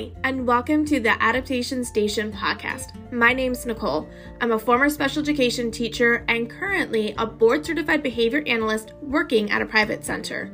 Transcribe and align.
Hi, 0.00 0.10
and 0.24 0.46
welcome 0.46 0.86
to 0.86 0.98
the 0.98 1.22
Adaptation 1.22 1.84
Station 1.84 2.32
podcast. 2.32 3.12
My 3.12 3.34
name's 3.34 3.66
Nicole. 3.66 4.08
I'm 4.40 4.52
a 4.52 4.58
former 4.58 4.88
special 4.88 5.20
education 5.20 5.70
teacher 5.70 6.24
and 6.26 6.48
currently 6.48 7.14
a 7.18 7.26
board 7.26 7.66
certified 7.66 8.02
behavior 8.02 8.42
analyst 8.46 8.94
working 9.02 9.50
at 9.50 9.60
a 9.60 9.66
private 9.66 10.02
center. 10.02 10.50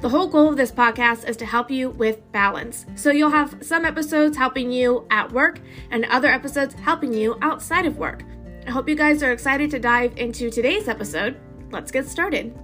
The 0.00 0.08
whole 0.08 0.28
goal 0.28 0.50
of 0.50 0.56
this 0.56 0.70
podcast 0.70 1.28
is 1.28 1.36
to 1.38 1.44
help 1.44 1.72
you 1.72 1.90
with 1.90 2.30
balance. 2.30 2.86
So 2.94 3.10
you'll 3.10 3.30
have 3.30 3.56
some 3.62 3.84
episodes 3.84 4.36
helping 4.36 4.70
you 4.70 5.08
at 5.10 5.32
work 5.32 5.58
and 5.90 6.04
other 6.04 6.28
episodes 6.28 6.74
helping 6.74 7.12
you 7.12 7.36
outside 7.42 7.86
of 7.86 7.98
work. 7.98 8.22
I 8.64 8.70
hope 8.70 8.88
you 8.88 8.94
guys 8.94 9.24
are 9.24 9.32
excited 9.32 9.72
to 9.72 9.80
dive 9.80 10.16
into 10.18 10.50
today's 10.50 10.86
episode. 10.86 11.36
Let's 11.72 11.90
get 11.90 12.06
started. 12.06 12.56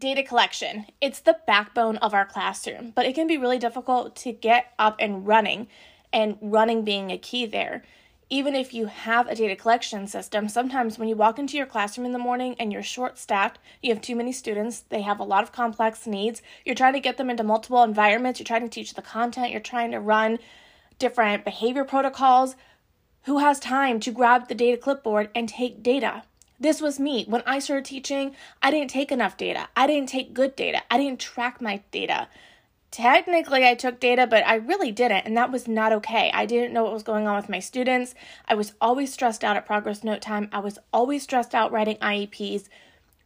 Data 0.00 0.22
collection. 0.22 0.86
It's 1.02 1.20
the 1.20 1.36
backbone 1.46 1.98
of 1.98 2.14
our 2.14 2.24
classroom, 2.24 2.92
but 2.96 3.04
it 3.04 3.14
can 3.14 3.26
be 3.26 3.36
really 3.36 3.58
difficult 3.58 4.16
to 4.16 4.32
get 4.32 4.72
up 4.78 4.96
and 4.98 5.26
running, 5.26 5.68
and 6.10 6.38
running 6.40 6.84
being 6.84 7.10
a 7.10 7.18
key 7.18 7.44
there. 7.44 7.82
Even 8.30 8.54
if 8.54 8.72
you 8.72 8.86
have 8.86 9.28
a 9.28 9.34
data 9.34 9.54
collection 9.54 10.06
system, 10.06 10.48
sometimes 10.48 10.98
when 10.98 11.06
you 11.10 11.16
walk 11.16 11.38
into 11.38 11.58
your 11.58 11.66
classroom 11.66 12.06
in 12.06 12.14
the 12.14 12.18
morning 12.18 12.56
and 12.58 12.72
you're 12.72 12.82
short 12.82 13.18
staffed, 13.18 13.58
you 13.82 13.92
have 13.92 14.00
too 14.00 14.16
many 14.16 14.32
students, 14.32 14.80
they 14.88 15.02
have 15.02 15.20
a 15.20 15.24
lot 15.24 15.42
of 15.42 15.52
complex 15.52 16.06
needs, 16.06 16.40
you're 16.64 16.74
trying 16.74 16.94
to 16.94 17.00
get 17.00 17.18
them 17.18 17.28
into 17.28 17.44
multiple 17.44 17.82
environments, 17.82 18.40
you're 18.40 18.46
trying 18.46 18.62
to 18.62 18.68
teach 18.68 18.94
the 18.94 19.02
content, 19.02 19.50
you're 19.50 19.60
trying 19.60 19.90
to 19.90 20.00
run 20.00 20.38
different 20.98 21.44
behavior 21.44 21.84
protocols. 21.84 22.56
Who 23.24 23.40
has 23.40 23.60
time 23.60 24.00
to 24.00 24.12
grab 24.12 24.48
the 24.48 24.54
data 24.54 24.78
clipboard 24.78 25.28
and 25.34 25.46
take 25.46 25.82
data? 25.82 26.22
This 26.60 26.82
was 26.82 27.00
me. 27.00 27.24
When 27.26 27.42
I 27.46 27.58
started 27.58 27.86
teaching, 27.86 28.36
I 28.62 28.70
didn't 28.70 28.90
take 28.90 29.10
enough 29.10 29.38
data. 29.38 29.68
I 29.74 29.86
didn't 29.86 30.10
take 30.10 30.34
good 30.34 30.54
data. 30.54 30.82
I 30.90 30.98
didn't 30.98 31.18
track 31.18 31.62
my 31.62 31.80
data. 31.90 32.28
Technically, 32.90 33.66
I 33.66 33.74
took 33.74 33.98
data, 33.98 34.26
but 34.26 34.46
I 34.46 34.56
really 34.56 34.92
didn't, 34.92 35.24
and 35.24 35.34
that 35.38 35.52
was 35.52 35.66
not 35.66 35.92
okay. 35.92 36.30
I 36.34 36.44
didn't 36.44 36.74
know 36.74 36.84
what 36.84 36.92
was 36.92 37.02
going 37.02 37.26
on 37.26 37.36
with 37.36 37.48
my 37.48 37.60
students. 37.60 38.14
I 38.46 38.56
was 38.56 38.74
always 38.78 39.10
stressed 39.10 39.42
out 39.42 39.56
at 39.56 39.64
progress 39.64 40.04
note 40.04 40.20
time. 40.20 40.50
I 40.52 40.58
was 40.58 40.78
always 40.92 41.22
stressed 41.22 41.54
out 41.54 41.72
writing 41.72 41.96
IEPs. 41.96 42.68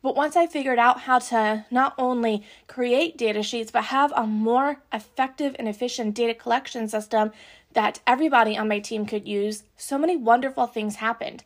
But 0.00 0.14
once 0.14 0.36
I 0.36 0.46
figured 0.46 0.78
out 0.78 1.00
how 1.00 1.19
to 1.19 1.64
not 1.70 1.94
only 1.98 2.44
create 2.69 3.19
data 3.19 3.42
sheets, 3.42 3.72
but 3.72 3.84
have 3.84 4.12
a 4.14 4.26
more 4.26 4.82
effective 4.92 5.56
and 5.58 5.66
efficient 5.66 6.14
data 6.14 6.34
collection 6.34 6.86
system 6.88 7.32
that 7.72 8.00
everybody 8.06 8.56
on 8.56 8.69
my 8.69 8.78
team 8.78 9.06
could 9.06 9.26
use, 9.26 9.64
so 9.76 9.98
many 9.98 10.14
wonderful 10.14 10.66
things 10.66 10.96
happened. 10.96 11.42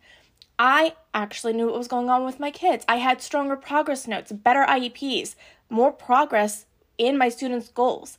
I 0.58 0.96
actually 1.18 1.52
knew 1.52 1.66
what 1.66 1.78
was 1.78 1.88
going 1.88 2.08
on 2.08 2.24
with 2.24 2.38
my 2.38 2.50
kids. 2.50 2.84
I 2.88 2.96
had 2.96 3.20
stronger 3.20 3.56
progress 3.56 4.06
notes, 4.06 4.30
better 4.30 4.64
IEPs, 4.64 5.34
more 5.68 5.92
progress 5.92 6.66
in 6.96 7.18
my 7.18 7.28
students' 7.28 7.68
goals. 7.68 8.18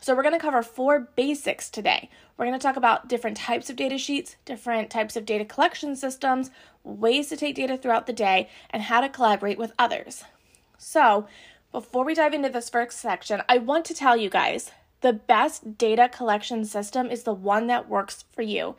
So, 0.00 0.14
we're 0.14 0.22
going 0.22 0.34
to 0.34 0.40
cover 0.40 0.62
four 0.62 1.08
basics 1.16 1.70
today. 1.70 2.10
We're 2.36 2.44
going 2.44 2.58
to 2.58 2.62
talk 2.62 2.76
about 2.76 3.08
different 3.08 3.38
types 3.38 3.70
of 3.70 3.76
data 3.76 3.96
sheets, 3.96 4.36
different 4.44 4.90
types 4.90 5.16
of 5.16 5.24
data 5.24 5.46
collection 5.46 5.96
systems, 5.96 6.50
ways 6.82 7.30
to 7.30 7.36
take 7.36 7.54
data 7.54 7.78
throughout 7.78 8.06
the 8.06 8.12
day, 8.12 8.50
and 8.68 8.82
how 8.82 9.00
to 9.00 9.08
collaborate 9.08 9.56
with 9.56 9.72
others. 9.78 10.24
So, 10.76 11.26
before 11.72 12.04
we 12.04 12.14
dive 12.14 12.34
into 12.34 12.50
this 12.50 12.68
first 12.68 12.98
section, 12.98 13.42
I 13.48 13.56
want 13.58 13.86
to 13.86 13.94
tell 13.94 14.16
you 14.16 14.28
guys 14.28 14.70
the 15.00 15.14
best 15.14 15.78
data 15.78 16.08
collection 16.08 16.64
system 16.66 17.10
is 17.10 17.22
the 17.22 17.32
one 17.32 17.66
that 17.68 17.88
works 17.88 18.24
for 18.32 18.42
you. 18.42 18.76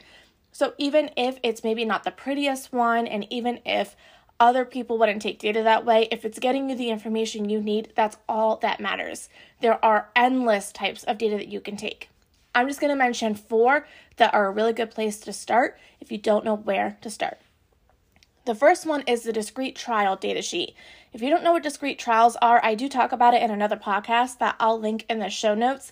So 0.56 0.74
even 0.78 1.10
if 1.18 1.38
it's 1.44 1.66
maybe 1.66 1.84
not 1.84 2.06
the 2.06 2.12
prettiest 2.12 2.72
one, 2.72 3.08
and 3.08 3.28
even 3.30 3.60
if 3.66 3.94
other 4.40 4.64
people 4.64 4.98
wouldn't 4.98 5.22
take 5.22 5.38
data 5.38 5.62
that 5.62 5.84
way, 5.84 6.08
if 6.12 6.24
it's 6.24 6.40
getting 6.40 6.70
you 6.70 6.78
the 6.78 6.92
information 6.92 7.50
you 7.50 7.60
need, 7.60 7.92
that's 7.94 8.16
all 8.30 8.56
that 8.62 8.80
matters. 8.80 9.28
There 9.60 9.84
are 9.84 10.12
endless 10.16 10.72
types 10.72 11.04
of 11.04 11.18
data 11.18 11.36
that 11.36 11.50
you 11.50 11.60
can 11.60 11.76
take. 11.76 12.08
I'm 12.56 12.70
just 12.70 12.80
going 12.80 12.90
to 12.90 12.96
mention 12.96 13.36
four 13.36 13.86
that 14.16 14.34
are 14.34 14.46
a 14.46 14.52
really 14.52 14.72
good 14.72 14.92
place 14.92 15.20
to 15.20 15.34
start 15.34 15.78
if 16.00 16.10
you 16.10 16.18
don't 16.18 16.46
know 16.46 16.56
where 16.56 16.98
to 17.02 17.10
start. 17.10 17.38
The 18.46 18.56
first 18.56 18.86
one 18.86 19.04
is 19.08 19.24
the 19.24 19.34
discrete 19.34 19.76
trial 19.76 20.16
data 20.16 20.42
sheet. 20.42 20.74
If 21.12 21.22
you 21.22 21.30
don't 21.30 21.44
know 21.44 21.52
what 21.52 21.64
discrete 21.64 22.00
trials 22.00 22.38
are, 22.42 22.64
I 22.64 22.76
do 22.76 22.88
talk 22.88 23.12
about 23.12 23.34
it 23.34 23.44
in 23.44 23.52
another 23.52 23.76
podcast 23.76 24.38
that 24.38 24.56
I'll 24.62 24.80
link 24.80 25.06
in 25.10 25.20
the 25.20 25.28
show 25.30 25.54
notes 25.54 25.92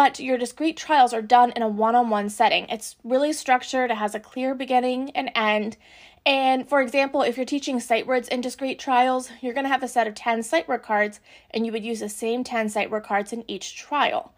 but 0.00 0.18
your 0.18 0.38
discrete 0.38 0.78
trials 0.78 1.12
are 1.12 1.20
done 1.20 1.52
in 1.54 1.60
a 1.60 1.68
one 1.68 1.94
on 1.94 2.08
one 2.08 2.30
setting. 2.30 2.66
It's 2.70 2.96
really 3.04 3.34
structured, 3.34 3.90
it 3.90 3.98
has 3.98 4.14
a 4.14 4.18
clear 4.18 4.54
beginning 4.54 5.10
and 5.10 5.30
end. 5.34 5.76
And 6.24 6.66
for 6.66 6.80
example, 6.80 7.20
if 7.20 7.36
you're 7.36 7.44
teaching 7.44 7.78
sight 7.80 8.06
words 8.06 8.26
in 8.26 8.40
discrete 8.40 8.78
trials, 8.78 9.30
you're 9.42 9.52
going 9.52 9.66
to 9.66 9.70
have 9.70 9.82
a 9.82 9.88
set 9.88 10.06
of 10.06 10.14
10 10.14 10.42
sight 10.42 10.66
word 10.66 10.82
cards, 10.82 11.20
and 11.50 11.66
you 11.66 11.72
would 11.72 11.84
use 11.84 12.00
the 12.00 12.08
same 12.08 12.44
10 12.44 12.70
sight 12.70 12.90
word 12.90 13.02
cards 13.02 13.30
in 13.30 13.44
each 13.46 13.76
trial. 13.76 14.32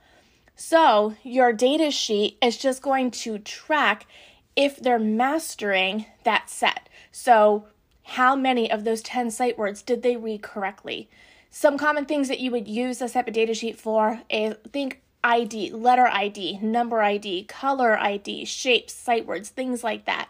So 0.57 1.15
your 1.23 1.53
data 1.53 1.93
sheet 1.93 2.39
is 2.43 2.57
just 2.57 2.83
going 2.83 3.13
to 3.13 3.39
track 3.39 4.07
if 4.57 4.81
they're 4.81 4.99
mastering 4.99 6.07
that 6.25 6.51
set. 6.51 6.89
So, 7.13 7.69
how 8.03 8.35
many 8.35 8.69
of 8.69 8.83
those 8.83 9.01
10 9.01 9.31
sight 9.31 9.57
words 9.57 9.81
did 9.81 10.03
they 10.03 10.17
read 10.17 10.43
correctly? 10.43 11.09
Some 11.51 11.79
common 11.79 12.05
things 12.05 12.27
that 12.27 12.41
you 12.41 12.51
would 12.51 12.67
use 12.67 12.99
type 12.99 13.29
of 13.29 13.33
data 13.33 13.55
sheet 13.55 13.79
for 13.79 14.23
is 14.29 14.57
think 14.73 15.03
ID, 15.25 15.71
letter 15.71 16.07
ID, 16.07 16.59
number 16.61 17.03
ID, 17.03 17.45
color 17.45 17.99
ID, 17.99 18.45
shapes, 18.45 18.93
sight 18.93 19.27
words, 19.27 19.49
things 19.49 19.85
like 19.85 20.05
that. 20.05 20.29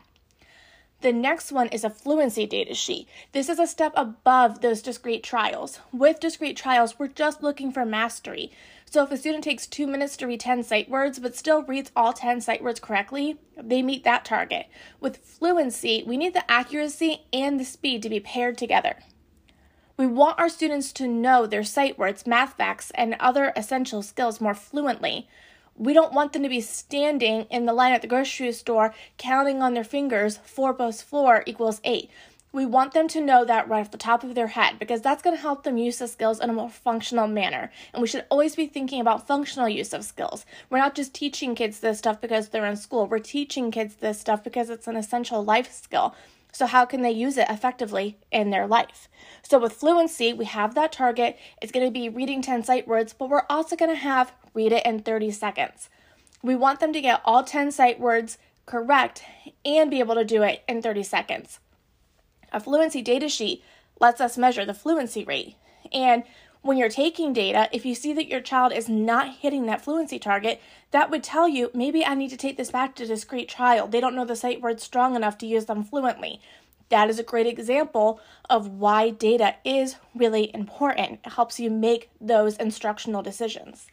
The 1.03 1.13
next 1.13 1.51
one 1.51 1.67
is 1.69 1.83
a 1.83 1.91
fluency 1.91 2.47
data 2.47 2.75
sheet. 2.75 3.09
This 3.33 3.49
is 3.49 3.59
a 3.59 3.67
step 3.67 3.93
above 3.97 4.61
those 4.61 4.83
discrete 4.83 5.25
trials. 5.25 5.81
With 5.93 6.21
discrete 6.21 6.57
trials, 6.57 6.97
we're 6.97 7.09
just 7.09 7.43
looking 7.43 7.73
for 7.73 7.85
mastery. 7.85 8.53
So 8.85 9.03
if 9.03 9.11
a 9.11 9.17
student 9.17 9.43
takes 9.43 9.67
two 9.67 9.89
minutes 9.89 10.17
to 10.19 10.29
read 10.29 10.39
10 10.39 10.63
sight 10.63 10.89
words 10.89 11.19
but 11.19 11.35
still 11.35 11.65
reads 11.65 11.91
all 11.97 12.13
10 12.13 12.41
sight 12.41 12.63
words 12.63 12.79
correctly, 12.79 13.39
they 13.61 13.83
meet 13.83 14.05
that 14.05 14.25
target. 14.25 14.67
With 15.01 15.17
fluency, 15.17 16.05
we 16.07 16.17
need 16.17 16.35
the 16.35 16.49
accuracy 16.49 17.23
and 17.33 17.59
the 17.59 17.65
speed 17.65 18.03
to 18.03 18.09
be 18.09 18.21
paired 18.21 18.57
together. 18.57 18.99
We 19.97 20.07
want 20.07 20.39
our 20.39 20.49
students 20.49 20.93
to 20.95 21.07
know 21.07 21.47
their 21.47 21.65
sight 21.65 21.99
words, 21.99 22.27
math 22.27 22.55
facts, 22.55 22.91
and 22.95 23.15
other 23.21 23.53
essential 23.55 24.03
skills 24.03 24.41
more 24.41 24.55
fluently. 24.55 25.29
We 25.77 25.93
don't 25.93 26.15
want 26.15 26.33
them 26.33 26.43
to 26.43 26.49
be 26.49 26.61
standing 26.61 27.43
in 27.51 27.67
the 27.67 27.73
line 27.73 27.93
at 27.93 28.01
the 28.01 28.09
grocery 28.09 28.53
store 28.53 28.95
counting 29.19 29.63
on 29.63 29.75
their 29.75 29.85
fingers 29.85 30.39
4 30.45 30.75
plus 30.75 31.03
4 31.03 31.45
equals 31.47 31.81
8. 31.85 32.11
We 32.55 32.67
want 32.67 32.93
them 32.93 33.09
to 33.09 33.21
know 33.21 33.47
that 33.47 33.69
right 33.69 33.81
off 33.81 33.91
the 33.91 33.99
top 33.99 34.23
of 34.23 34.35
their 34.35 34.49
head 34.49 34.79
because 34.79 35.01
that's 35.01 35.23
going 35.23 35.35
to 35.35 35.41
help 35.41 35.63
them 35.63 35.79
use 35.79 35.99
the 35.99 36.07
skills 36.07 36.39
in 36.39 36.51
a 36.51 36.53
more 36.53 36.69
functional 36.69 37.27
manner. 37.27 37.71
And 37.95 38.03
we 38.03 38.09
should 38.09 38.27
always 38.29 38.55
be 38.55 38.67
thinking 38.67 39.01
about 39.01 39.27
functional 39.27 39.71
use 39.71 39.95
of 39.95 40.05
skills. 40.05 40.45
We're 40.69 40.79
not 40.79 40.95
just 40.95 41.15
teaching 41.15 41.55
kids 41.55 41.81
this 41.81 41.99
stuff 41.99 42.21
because 42.21 42.51
they're 42.51 42.67
in 42.67 42.77
school, 42.77 43.07
we're 43.07 43.21
teaching 43.21 43.71
kids 43.71 43.95
this 43.97 44.21
stuff 44.21 44.45
because 44.45 44.69
it's 44.69 44.87
an 44.87 44.97
essential 44.97 45.43
life 45.43 45.73
skill. 45.73 46.15
So, 46.53 46.67
how 46.67 46.85
can 46.85 47.01
they 47.01 47.11
use 47.11 47.39
it 47.39 47.49
effectively 47.49 48.19
in 48.31 48.51
their 48.51 48.67
life? 48.67 49.09
So, 49.43 49.59
with 49.59 49.73
fluency, 49.73 50.35
we 50.35 50.45
have 50.45 50.75
that 50.75 50.93
target. 50.93 51.39
It's 51.63 51.73
going 51.73 51.87
to 51.87 51.91
be 51.91 52.11
reading 52.11 52.43
10 52.43 52.63
sight 52.63 52.87
words, 52.87 53.15
but 53.15 53.31
we're 53.31 53.47
also 53.49 53.75
going 53.75 53.91
to 53.91 53.97
have 53.97 54.33
read 54.53 54.73
it 54.73 54.85
in 54.85 55.01
30 55.01 55.31
seconds. 55.31 55.89
We 56.43 56.55
want 56.55 56.81
them 56.81 56.93
to 56.93 57.01
get 57.01 57.23
all 57.25 57.43
10 57.43 57.73
sight 57.73 57.99
words 57.99 58.37
correct 58.67 59.25
and 59.65 59.91
be 59.91 60.01
able 60.01 60.15
to 60.15 60.25
do 60.25 60.43
it 60.43 60.63
in 60.69 60.83
30 60.83 61.03
seconds. 61.03 61.59
A 62.53 62.61
fluency 62.61 63.01
data 63.01 63.29
sheet 63.29 63.65
lets 63.99 64.21
us 64.21 64.37
measure 64.37 64.65
the 64.65 64.75
fluency 64.75 65.25
rate. 65.25 65.57
And 65.93 66.25
when 66.63 66.79
you're 66.79 66.89
taking 66.89 67.33
data, 67.33 67.69
if 67.73 67.85
you 67.85 67.95
see 67.95 68.13
that 68.15 68.29
your 68.29 68.41
child 68.41 68.73
is 68.73 68.89
not 68.89 69.37
hitting 69.37 69.67
that 69.67 69.83
fluency 69.83 70.19
target, 70.19 70.61
that 70.93 71.11
would 71.11 71.25
tell 71.25 71.49
you 71.49 71.71
maybe 71.75 72.07
I 72.07 72.15
need 72.15 72.31
to 72.31 72.37
take 72.37 72.57
this 72.57 72.71
back 72.71 72.95
to 72.97 73.07
discrete 73.07 73.49
trial. 73.49 73.89
They 73.89 74.01
don't 74.01 74.15
know 74.15 74.25
the 74.25 74.37
sight 74.37 74.63
words 74.63 74.83
strong 74.83 75.17
enough 75.17 75.37
to 75.39 75.47
use 75.47 75.67
them 75.67 75.83
fluently. 75.83 76.41
That 76.89 77.11
is 77.11 77.19
a 77.19 77.25
great 77.25 77.47
example 77.47 78.21
of 78.49 78.69
why 78.69 79.11
data 79.11 79.57
is 79.65 79.97
really 80.15 80.55
important. 80.55 81.21
It 81.25 81.33
helps 81.33 81.59
you 81.59 81.71
make 81.71 82.11
those 82.21 82.57
instructional 82.57 83.23
decisions. 83.23 83.89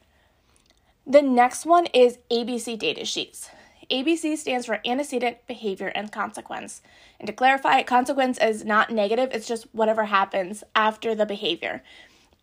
The 1.07 1.21
next 1.23 1.65
one 1.65 1.87
is 1.87 2.19
ABC 2.29 2.77
data 2.77 3.03
sheets. 3.03 3.49
ABC 3.89 4.37
stands 4.37 4.67
for 4.67 4.79
antecedent, 4.85 5.37
behavior, 5.47 5.87
and 5.95 6.11
consequence. 6.11 6.83
And 7.19 7.25
to 7.25 7.33
clarify, 7.33 7.81
consequence 7.81 8.37
is 8.37 8.63
not 8.63 8.91
negative, 8.91 9.29
it's 9.31 9.47
just 9.47 9.73
whatever 9.73 10.05
happens 10.05 10.63
after 10.75 11.15
the 11.15 11.25
behavior. 11.25 11.81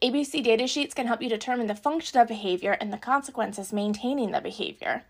ABC 0.03 0.45
data 0.45 0.67
sheets 0.67 0.93
can 0.93 1.07
help 1.07 1.23
you 1.23 1.29
determine 1.31 1.69
the 1.69 1.75
function 1.75 2.21
of 2.21 2.29
behavior 2.29 2.73
and 2.73 2.93
the 2.93 2.99
consequences 2.99 3.73
maintaining 3.73 4.31
the 4.31 4.43
behavior. 4.43 5.05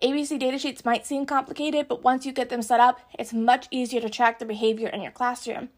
ABC 0.00 0.38
data 0.38 0.56
sheets 0.56 0.84
might 0.84 1.04
seem 1.04 1.26
complicated, 1.26 1.88
but 1.88 2.04
once 2.04 2.24
you 2.24 2.30
get 2.32 2.48
them 2.48 2.62
set 2.62 2.78
up, 2.78 3.00
it's 3.18 3.32
much 3.32 3.66
easier 3.72 4.00
to 4.00 4.08
track 4.08 4.38
the 4.38 4.44
behavior 4.44 4.86
in 4.86 5.02
your 5.02 5.10
classroom. 5.10 5.70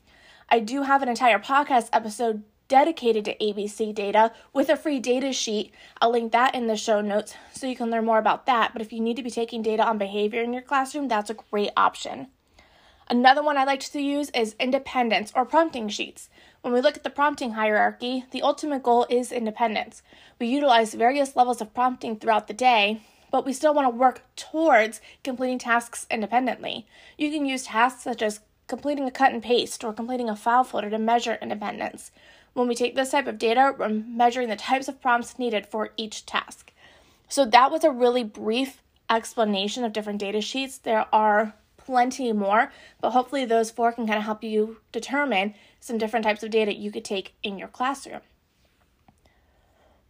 I 0.50 0.60
do 0.60 0.82
have 0.82 1.02
an 1.02 1.08
entire 1.08 1.38
podcast 1.38 1.88
episode 1.94 2.42
dedicated 2.68 3.24
to 3.24 3.38
ABC 3.38 3.94
data 3.94 4.32
with 4.52 4.68
a 4.68 4.76
free 4.76 4.98
data 4.98 5.32
sheet. 5.32 5.72
I'll 6.02 6.10
link 6.10 6.32
that 6.32 6.54
in 6.54 6.66
the 6.66 6.76
show 6.76 7.00
notes 7.00 7.34
so 7.52 7.66
you 7.66 7.76
can 7.76 7.90
learn 7.90 8.04
more 8.04 8.18
about 8.18 8.44
that. 8.46 8.72
But 8.72 8.82
if 8.82 8.92
you 8.92 9.00
need 9.00 9.16
to 9.16 9.22
be 9.22 9.30
taking 9.30 9.62
data 9.62 9.82
on 9.82 9.96
behavior 9.96 10.42
in 10.42 10.52
your 10.52 10.62
classroom, 10.62 11.08
that's 11.08 11.30
a 11.30 11.34
great 11.34 11.70
option. 11.76 12.28
Another 13.08 13.43
one 13.43 13.56
I 13.56 13.64
like 13.64 13.81
to 13.81 14.00
use 14.00 14.31
is 14.31 14.56
independence 14.58 15.32
or 15.37 15.44
prompting 15.44 15.88
sheets. 15.88 16.29
When 16.62 16.73
we 16.73 16.81
look 16.81 16.97
at 16.97 17.05
the 17.05 17.11
prompting 17.11 17.53
hierarchy, 17.53 18.25
the 18.32 18.43
ultimate 18.43 18.82
goal 18.82 19.06
is 19.08 19.31
independence. 19.31 20.03
We 20.41 20.49
utilize 20.49 20.93
various 20.93 21.37
levels 21.37 21.61
of 21.61 21.73
prompting 21.73 22.17
throughout 22.17 22.49
the 22.49 22.55
day, 22.55 23.03
but 23.31 23.47
we 23.47 23.53
still 23.53 23.75
want 23.75 23.87
to 23.87 23.97
work 23.97 24.23
towards 24.35 25.00
completing 25.23 25.58
tasks 25.58 26.06
independently. 26.11 26.87
You 27.17 27.31
can 27.31 27.47
use 27.47 27.67
tasks 27.67 28.03
such 28.03 28.23
as 28.23 28.41
completing 28.67 29.05
a 29.05 29.12
cut 29.12 29.32
and 29.32 29.43
paste 29.43 29.85
or 29.85 29.93
completing 29.93 30.29
a 30.29 30.35
file 30.35 30.64
folder 30.64 30.91
to 30.91 30.99
measure 30.99 31.38
independence. 31.41 32.11
When 32.55 32.67
we 32.67 32.75
take 32.75 32.97
this 32.97 33.11
type 33.11 33.29
of 33.29 33.38
data, 33.38 33.73
we're 33.79 33.88
measuring 33.88 34.49
the 34.49 34.56
types 34.56 34.88
of 34.88 35.00
prompts 35.00 35.38
needed 35.38 35.67
for 35.67 35.91
each 35.97 36.26
task. 36.26 36.73
So 37.29 37.44
that 37.44 37.70
was 37.70 37.85
a 37.85 37.91
really 37.91 38.25
brief 38.25 38.82
explanation 39.08 39.85
of 39.85 39.93
different 39.93 40.19
data 40.19 40.41
sheets. 40.41 40.79
There 40.79 41.06
are 41.12 41.55
plenty 41.86 42.32
more, 42.32 42.72
but 43.00 43.12
hopefully 43.12 43.44
those 43.44 43.70
four 43.70 43.92
can 43.92 44.06
kind 44.06 44.18
of 44.18 44.24
help 44.24 44.42
you 44.42 44.78
determine 44.90 45.54
some 45.78 45.98
different 45.98 46.24
types 46.24 46.42
of 46.42 46.50
data 46.50 46.74
you 46.74 46.90
could 46.90 47.04
take 47.04 47.34
in 47.42 47.58
your 47.58 47.68
classroom. 47.68 48.20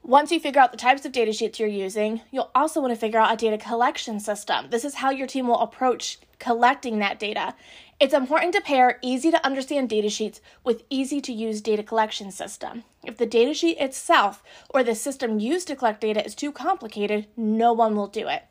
Once 0.03 0.31
you 0.31 0.39
figure 0.39 0.61
out 0.61 0.71
the 0.71 0.79
types 0.79 1.05
of 1.05 1.11
data 1.11 1.33
sheets 1.33 1.59
you're 1.59 1.69
using, 1.69 2.21
you'll 2.31 2.51
also 2.55 2.81
want 2.81 2.95
to 2.95 2.99
figure 2.99 3.19
out 3.19 3.33
a 3.33 3.37
data 3.37 3.59
collection 3.59 4.21
system. 4.21 4.67
This 4.71 4.85
is 4.85 4.95
how 4.95 5.11
your 5.11 5.27
team 5.27 5.49
will 5.49 5.59
approach 5.59 6.19
collecting 6.39 7.01
that 7.01 7.19
data. 7.19 7.55
It's 7.99 8.15
important 8.15 8.55
to 8.55 8.61
pair 8.61 8.99
easy 9.03 9.31
to 9.33 9.45
understand 9.45 9.89
data 9.89 10.09
sheets 10.09 10.41
with 10.63 10.85
easy 10.89 11.21
to 11.23 11.33
use 11.33 11.61
data 11.61 11.83
collection 11.83 12.31
system. 12.31 12.85
If 13.05 13.17
the 13.17 13.27
data 13.27 13.53
sheet 13.53 13.79
itself 13.79 14.45
or 14.71 14.85
the 14.85 14.95
system 14.95 15.41
used 15.41 15.67
to 15.69 15.77
collect 15.77 16.03
data 16.03 16.25
is 16.25 16.37
too 16.37 16.53
complicated, 16.53 17.27
no 17.37 17.73
one 17.73 17.97
will 17.97 18.07
do 18.07 18.29
it. 18.29 18.45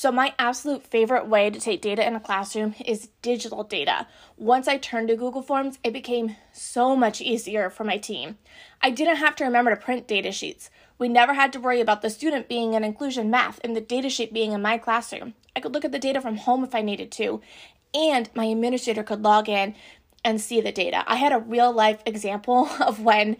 So, 0.00 0.10
my 0.10 0.32
absolute 0.38 0.86
favorite 0.86 1.26
way 1.26 1.50
to 1.50 1.60
take 1.60 1.82
data 1.82 2.06
in 2.06 2.16
a 2.16 2.20
classroom 2.20 2.74
is 2.86 3.10
digital 3.20 3.64
data. 3.64 4.06
Once 4.38 4.66
I 4.66 4.78
turned 4.78 5.08
to 5.08 5.14
Google 5.14 5.42
Forms, 5.42 5.78
it 5.84 5.92
became 5.92 6.36
so 6.54 6.96
much 6.96 7.20
easier 7.20 7.68
for 7.68 7.84
my 7.84 7.98
team. 7.98 8.38
I 8.80 8.88
didn't 8.88 9.16
have 9.16 9.36
to 9.36 9.44
remember 9.44 9.74
to 9.74 9.76
print 9.76 10.08
data 10.08 10.32
sheets. 10.32 10.70
We 10.98 11.10
never 11.10 11.34
had 11.34 11.52
to 11.52 11.60
worry 11.60 11.82
about 11.82 12.00
the 12.00 12.08
student 12.08 12.48
being 12.48 12.72
in 12.72 12.82
inclusion 12.82 13.28
math 13.28 13.60
and 13.62 13.76
the 13.76 13.82
data 13.82 14.08
sheet 14.08 14.32
being 14.32 14.52
in 14.52 14.62
my 14.62 14.78
classroom. 14.78 15.34
I 15.54 15.60
could 15.60 15.74
look 15.74 15.84
at 15.84 15.92
the 15.92 15.98
data 15.98 16.22
from 16.22 16.38
home 16.38 16.64
if 16.64 16.74
I 16.74 16.80
needed 16.80 17.12
to, 17.12 17.42
and 17.92 18.30
my 18.34 18.46
administrator 18.46 19.02
could 19.02 19.20
log 19.20 19.50
in 19.50 19.74
and 20.24 20.40
see 20.40 20.62
the 20.62 20.72
data. 20.72 21.04
I 21.06 21.16
had 21.16 21.34
a 21.34 21.38
real 21.38 21.74
life 21.74 22.02
example 22.06 22.70
of 22.80 23.00
when 23.00 23.36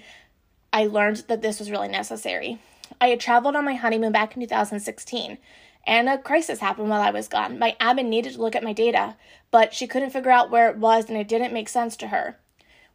I 0.74 0.84
learned 0.84 1.24
that 1.28 1.40
this 1.40 1.58
was 1.58 1.70
really 1.70 1.88
necessary. 1.88 2.58
I 3.00 3.08
had 3.08 3.20
traveled 3.20 3.56
on 3.56 3.64
my 3.64 3.76
honeymoon 3.76 4.12
back 4.12 4.36
in 4.36 4.42
2016 4.42 5.38
and 5.86 6.08
a 6.08 6.18
crisis 6.18 6.60
happened 6.60 6.88
while 6.88 7.00
I 7.00 7.10
was 7.10 7.28
gone. 7.28 7.58
My 7.58 7.76
admin 7.80 8.08
needed 8.08 8.34
to 8.34 8.40
look 8.40 8.54
at 8.54 8.62
my 8.62 8.72
data, 8.72 9.16
but 9.50 9.74
she 9.74 9.86
couldn't 9.86 10.10
figure 10.10 10.30
out 10.30 10.50
where 10.50 10.68
it 10.68 10.76
was 10.76 11.08
and 11.08 11.18
it 11.18 11.28
didn't 11.28 11.52
make 11.52 11.68
sense 11.68 11.96
to 11.96 12.08
her. 12.08 12.38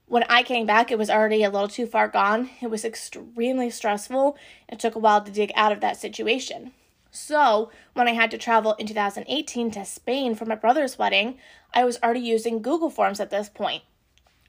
When 0.08 0.24
I 0.30 0.44
came 0.44 0.68
back, 0.68 0.92
it 0.92 1.00
was 1.00 1.10
already 1.10 1.44
a 1.44 1.50
little 1.50 1.68
too 1.68 1.88
far 1.88 2.08
gone. 2.08 2.52
It 2.62 2.70
was 2.70 2.86
extremely 2.86 3.72
stressful. 3.72 4.38
It 4.70 4.80
took 4.80 4.96
a 4.96 5.00
while 5.00 5.24
to 5.24 5.32
dig 5.32 5.52
out 5.56 5.72
of 5.72 5.82
that 5.82 5.98
situation. 5.98 6.74
So, 7.10 7.72
when 7.94 8.08
I 8.08 8.14
had 8.14 8.30
to 8.32 8.38
travel 8.38 8.74
in 8.74 8.88
2018 8.88 9.72
to 9.72 9.86
Spain 9.86 10.36
for 10.36 10.46
my 10.46 10.56
brother's 10.56 11.00
wedding, 11.00 11.38
I 11.74 11.86
was 11.86 11.98
already 12.04 12.20
using 12.20 12.62
Google 12.62 12.90
Forms 12.90 13.20
at 13.20 13.32
this 13.32 13.50
point. 13.50 13.84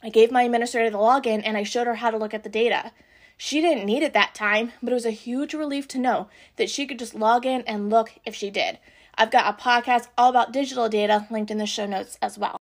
I 0.03 0.11
gave 0.11 0.31
my 0.31 0.43
administrator 0.43 0.91
the 0.91 0.99
login 0.99 1.43
and 1.45 1.57
I 1.57 1.63
showed 1.63 1.87
her 1.87 1.95
how 1.95 2.11
to 2.11 2.19
look 2.19 2.35
at 2.35 2.43
the 2.43 2.49
data. 2.49 2.93
She 3.37 3.61
didn't 3.61 3.85
need 3.85 4.03
it 4.03 4.15
that 4.15 4.35
time, 4.35 4.73
but 4.83 4.93
it 4.93 4.95
was 4.95 5.05
a 5.05 5.11
huge 5.11 5.53
relief 5.53 5.87
to 5.89 5.99
know 5.99 6.29
that 6.57 6.71
she 6.71 6.87
could 6.87 6.99
just 6.99 7.15
log 7.15 7.45
in 7.45 7.63
and 7.63 7.91
look 7.91 8.13
if 8.25 8.35
she 8.35 8.51
did. 8.51 8.79
I've 9.15 9.31
got 9.31 9.53
a 9.53 9.63
podcast 9.63 10.09
all 10.17 10.31
about 10.31 10.53
digital 10.53 10.89
data 10.89 11.27
linked 11.31 11.51
in 11.51 11.59
the 11.59 11.67
show 11.67 11.87
notes 11.87 12.19
as 12.23 12.39
well. 12.39 12.57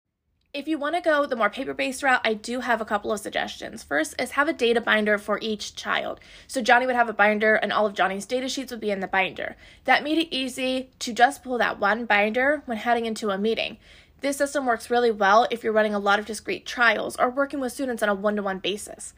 If 0.52 0.68
you 0.68 0.78
want 0.78 0.94
to 0.94 1.00
go 1.00 1.26
the 1.26 1.34
more 1.34 1.50
paper 1.50 1.74
based 1.74 2.02
route, 2.04 2.20
I 2.24 2.34
do 2.34 2.60
have 2.60 2.80
a 2.80 2.84
couple 2.84 3.12
of 3.12 3.18
suggestions. 3.18 3.82
First 3.82 4.14
is 4.20 4.32
have 4.32 4.46
a 4.46 4.52
data 4.52 4.80
binder 4.80 5.18
for 5.18 5.38
each 5.42 5.74
child. 5.74 6.20
So 6.46 6.62
Johnny 6.62 6.86
would 6.86 6.94
have 6.94 7.08
a 7.08 7.12
binder, 7.12 7.56
and 7.56 7.72
all 7.72 7.86
of 7.86 7.94
Johnny's 7.94 8.24
data 8.24 8.48
sheets 8.48 8.70
would 8.70 8.80
be 8.80 8.92
in 8.92 9.00
the 9.00 9.08
binder. 9.08 9.56
That 9.84 10.04
made 10.04 10.18
it 10.18 10.32
easy 10.32 10.90
to 11.00 11.12
just 11.12 11.42
pull 11.42 11.58
that 11.58 11.80
one 11.80 12.04
binder 12.04 12.62
when 12.66 12.78
heading 12.78 13.04
into 13.04 13.30
a 13.30 13.38
meeting. 13.38 13.78
This 14.20 14.36
system 14.36 14.64
works 14.64 14.90
really 14.90 15.10
well 15.10 15.46
if 15.50 15.64
you're 15.64 15.72
running 15.72 15.94
a 15.94 15.98
lot 15.98 16.20
of 16.20 16.26
discrete 16.26 16.64
trials 16.64 17.16
or 17.16 17.30
working 17.30 17.58
with 17.58 17.72
students 17.72 18.02
on 18.02 18.08
a 18.08 18.14
one 18.14 18.36
to 18.36 18.42
one 18.42 18.60
basis. 18.60 19.12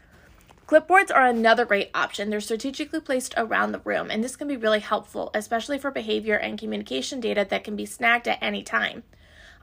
Clipboards 0.67 1.15
are 1.15 1.25
another 1.25 1.65
great 1.65 1.91
option. 1.95 2.29
They're 2.29 2.41
strategically 2.41 2.99
placed 2.99 3.35
around 3.37 3.71
the 3.71 3.79
room, 3.85 4.11
and 4.11 4.25
this 4.25 4.35
can 4.35 4.49
be 4.49 4.57
really 4.57 4.81
helpful, 4.81 5.31
especially 5.33 5.79
for 5.79 5.93
behavior 5.93 6.35
and 6.35 6.59
communication 6.59 7.21
data 7.21 7.47
that 7.49 7.63
can 7.63 7.77
be 7.77 7.87
snagged 7.87 8.27
at 8.27 8.43
any 8.43 8.65
time. 8.65 9.05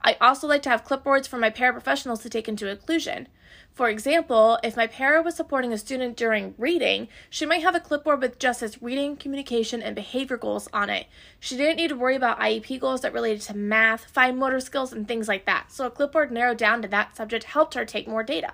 I 0.02 0.16
also 0.22 0.48
like 0.48 0.62
to 0.62 0.70
have 0.70 0.86
clipboards 0.86 1.28
for 1.28 1.38
my 1.38 1.50
paraprofessionals 1.50 2.22
to 2.22 2.30
take 2.30 2.48
into 2.48 2.70
inclusion. 2.70 3.28
For 3.74 3.90
example, 3.90 4.60
if 4.64 4.78
my 4.78 4.88
para 4.88 5.22
was 5.22 5.36
supporting 5.36 5.74
a 5.74 5.78
student 5.78 6.16
during 6.16 6.56
reading, 6.58 7.10
she 7.30 7.46
might 7.46 7.64
have 7.64 7.76
a 7.76 7.82
clipboard 7.82 8.22
with 8.22 8.40
just 8.40 8.62
his 8.62 8.82
reading, 8.82 9.18
communication, 9.18 9.82
and 9.82 9.96
behavior 9.96 10.38
goals 10.38 10.70
on 10.72 10.90
it. 10.90 11.08
She 11.38 11.58
didn't 11.58 11.78
need 11.78 11.90
to 11.90 11.98
worry 11.98 12.16
about 12.16 12.40
IEP 12.40 12.80
goals 12.80 13.02
that 13.02 13.12
related 13.12 13.42
to 13.42 13.58
math, 13.58 14.06
fine 14.06 14.38
motor 14.38 14.62
skills, 14.62 14.94
and 14.94 15.06
things 15.06 15.28
like 15.28 15.46
that. 15.48 15.70
So 15.70 15.86
a 15.86 15.92
clipboard 15.92 16.32
narrowed 16.32 16.58
down 16.58 16.82
to 16.82 16.88
that 16.88 17.18
subject 17.18 17.44
helped 17.44 17.74
her 17.74 17.84
take 17.84 18.08
more 18.08 18.24
data. 18.24 18.54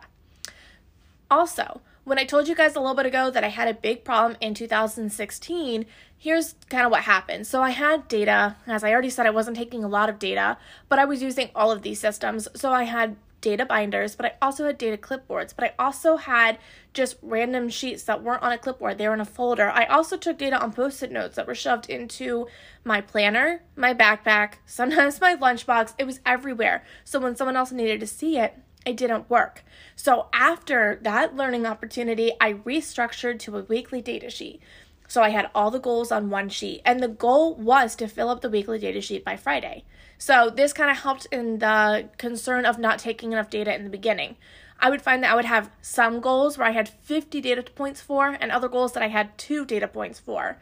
Also, 1.29 1.81
when 2.09 2.17
I 2.17 2.25
told 2.25 2.47
you 2.47 2.55
guys 2.55 2.75
a 2.75 2.79
little 2.79 2.95
bit 2.95 3.05
ago 3.05 3.29
that 3.29 3.43
I 3.43 3.49
had 3.49 3.67
a 3.67 3.73
big 3.75 4.03
problem 4.03 4.35
in 4.41 4.55
2016, 4.55 5.85
here's 6.17 6.55
kind 6.67 6.83
of 6.83 6.89
what 6.89 7.03
happened. 7.03 7.45
So 7.45 7.61
I 7.61 7.69
had 7.69 8.07
data, 8.07 8.55
as 8.65 8.83
I 8.83 8.91
already 8.91 9.11
said, 9.11 9.27
I 9.27 9.29
wasn't 9.29 9.57
taking 9.57 9.83
a 9.83 9.87
lot 9.87 10.09
of 10.09 10.17
data, 10.17 10.57
but 10.87 10.97
I 10.97 11.05
was 11.05 11.21
using 11.21 11.51
all 11.53 11.71
of 11.71 11.83
these 11.83 11.99
systems. 11.99 12.47
So 12.55 12.71
I 12.71 12.85
had 12.85 13.15
data 13.41 13.63
binders, 13.63 14.15
but 14.15 14.25
I 14.25 14.33
also 14.41 14.65
had 14.65 14.79
data 14.79 14.97
clipboards, 14.97 15.53
but 15.55 15.63
I 15.63 15.73
also 15.77 16.17
had 16.17 16.57
just 16.93 17.17
random 17.21 17.69
sheets 17.69 18.01
that 18.05 18.23
weren't 18.23 18.41
on 18.41 18.51
a 18.51 18.57
clipboard, 18.57 18.97
they 18.97 19.07
were 19.07 19.13
in 19.13 19.21
a 19.21 19.25
folder. 19.25 19.69
I 19.69 19.85
also 19.85 20.17
took 20.17 20.39
data 20.39 20.59
on 20.59 20.73
post 20.73 21.03
it 21.03 21.11
notes 21.11 21.35
that 21.35 21.45
were 21.45 21.53
shoved 21.53 21.91
into 21.91 22.47
my 22.83 23.01
planner, 23.01 23.61
my 23.75 23.93
backpack, 23.93 24.53
sometimes 24.65 25.21
my 25.21 25.35
lunchbox. 25.35 25.93
It 25.99 26.05
was 26.05 26.21
everywhere. 26.25 26.83
So 27.03 27.19
when 27.19 27.35
someone 27.35 27.55
else 27.55 27.71
needed 27.71 27.99
to 27.99 28.07
see 28.07 28.39
it, 28.39 28.57
it 28.85 28.97
didn't 28.97 29.29
work. 29.29 29.63
So 29.95 30.27
after 30.33 30.99
that 31.01 31.35
learning 31.35 31.65
opportunity, 31.65 32.31
I 32.39 32.53
restructured 32.53 33.39
to 33.39 33.57
a 33.57 33.63
weekly 33.63 34.01
data 34.01 34.29
sheet. 34.29 34.61
So 35.07 35.23
I 35.23 35.29
had 35.29 35.49
all 35.55 35.71
the 35.71 35.79
goals 35.79 36.11
on 36.11 36.29
one 36.29 36.49
sheet, 36.49 36.81
and 36.85 37.01
the 37.01 37.07
goal 37.07 37.55
was 37.55 37.95
to 37.95 38.07
fill 38.07 38.29
up 38.29 38.41
the 38.41 38.49
weekly 38.49 38.77
data 38.77 39.01
sheet 39.01 39.25
by 39.25 39.37
Friday. 39.37 39.83
So 40.19 40.49
this 40.49 40.71
kind 40.71 40.91
of 40.91 40.97
helped 40.97 41.25
in 41.31 41.59
the 41.59 42.09
concern 42.17 42.65
of 42.65 42.77
not 42.77 42.99
taking 42.99 43.31
enough 43.31 43.49
data 43.49 43.73
in 43.73 43.83
the 43.83 43.89
beginning. 43.89 44.35
I 44.79 44.89
would 44.89 45.01
find 45.01 45.23
that 45.23 45.31
I 45.31 45.35
would 45.35 45.45
have 45.45 45.71
some 45.81 46.19
goals 46.19 46.57
where 46.57 46.67
I 46.67 46.71
had 46.71 46.87
50 46.87 47.41
data 47.41 47.63
points 47.63 48.01
for, 48.01 48.37
and 48.39 48.51
other 48.51 48.69
goals 48.69 48.93
that 48.93 49.03
I 49.03 49.07
had 49.07 49.37
two 49.37 49.65
data 49.65 49.87
points 49.87 50.19
for. 50.19 50.59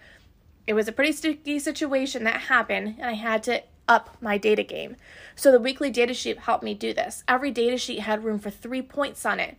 It 0.66 0.74
was 0.74 0.88
a 0.88 0.94
pretty 0.94 1.12
sticky 1.12 1.60
situation 1.60 2.24
that 2.24 2.42
happened, 2.42 2.96
and 3.00 3.10
I 3.10 3.14
had 3.14 3.44
to 3.44 3.64
up 3.88 4.18
my 4.22 4.38
data 4.38 4.64
game. 4.64 4.96
So 5.36 5.52
the 5.52 5.60
weekly 5.60 5.90
data 5.90 6.14
sheet 6.14 6.40
helped 6.40 6.64
me 6.64 6.74
do 6.74 6.94
this. 6.94 7.24
Every 7.28 7.52
data 7.52 7.78
sheet 7.78 8.00
had 8.00 8.24
room 8.24 8.40
for 8.40 8.50
three 8.50 8.82
points 8.82 9.26
on 9.26 9.40
it. 9.40 9.58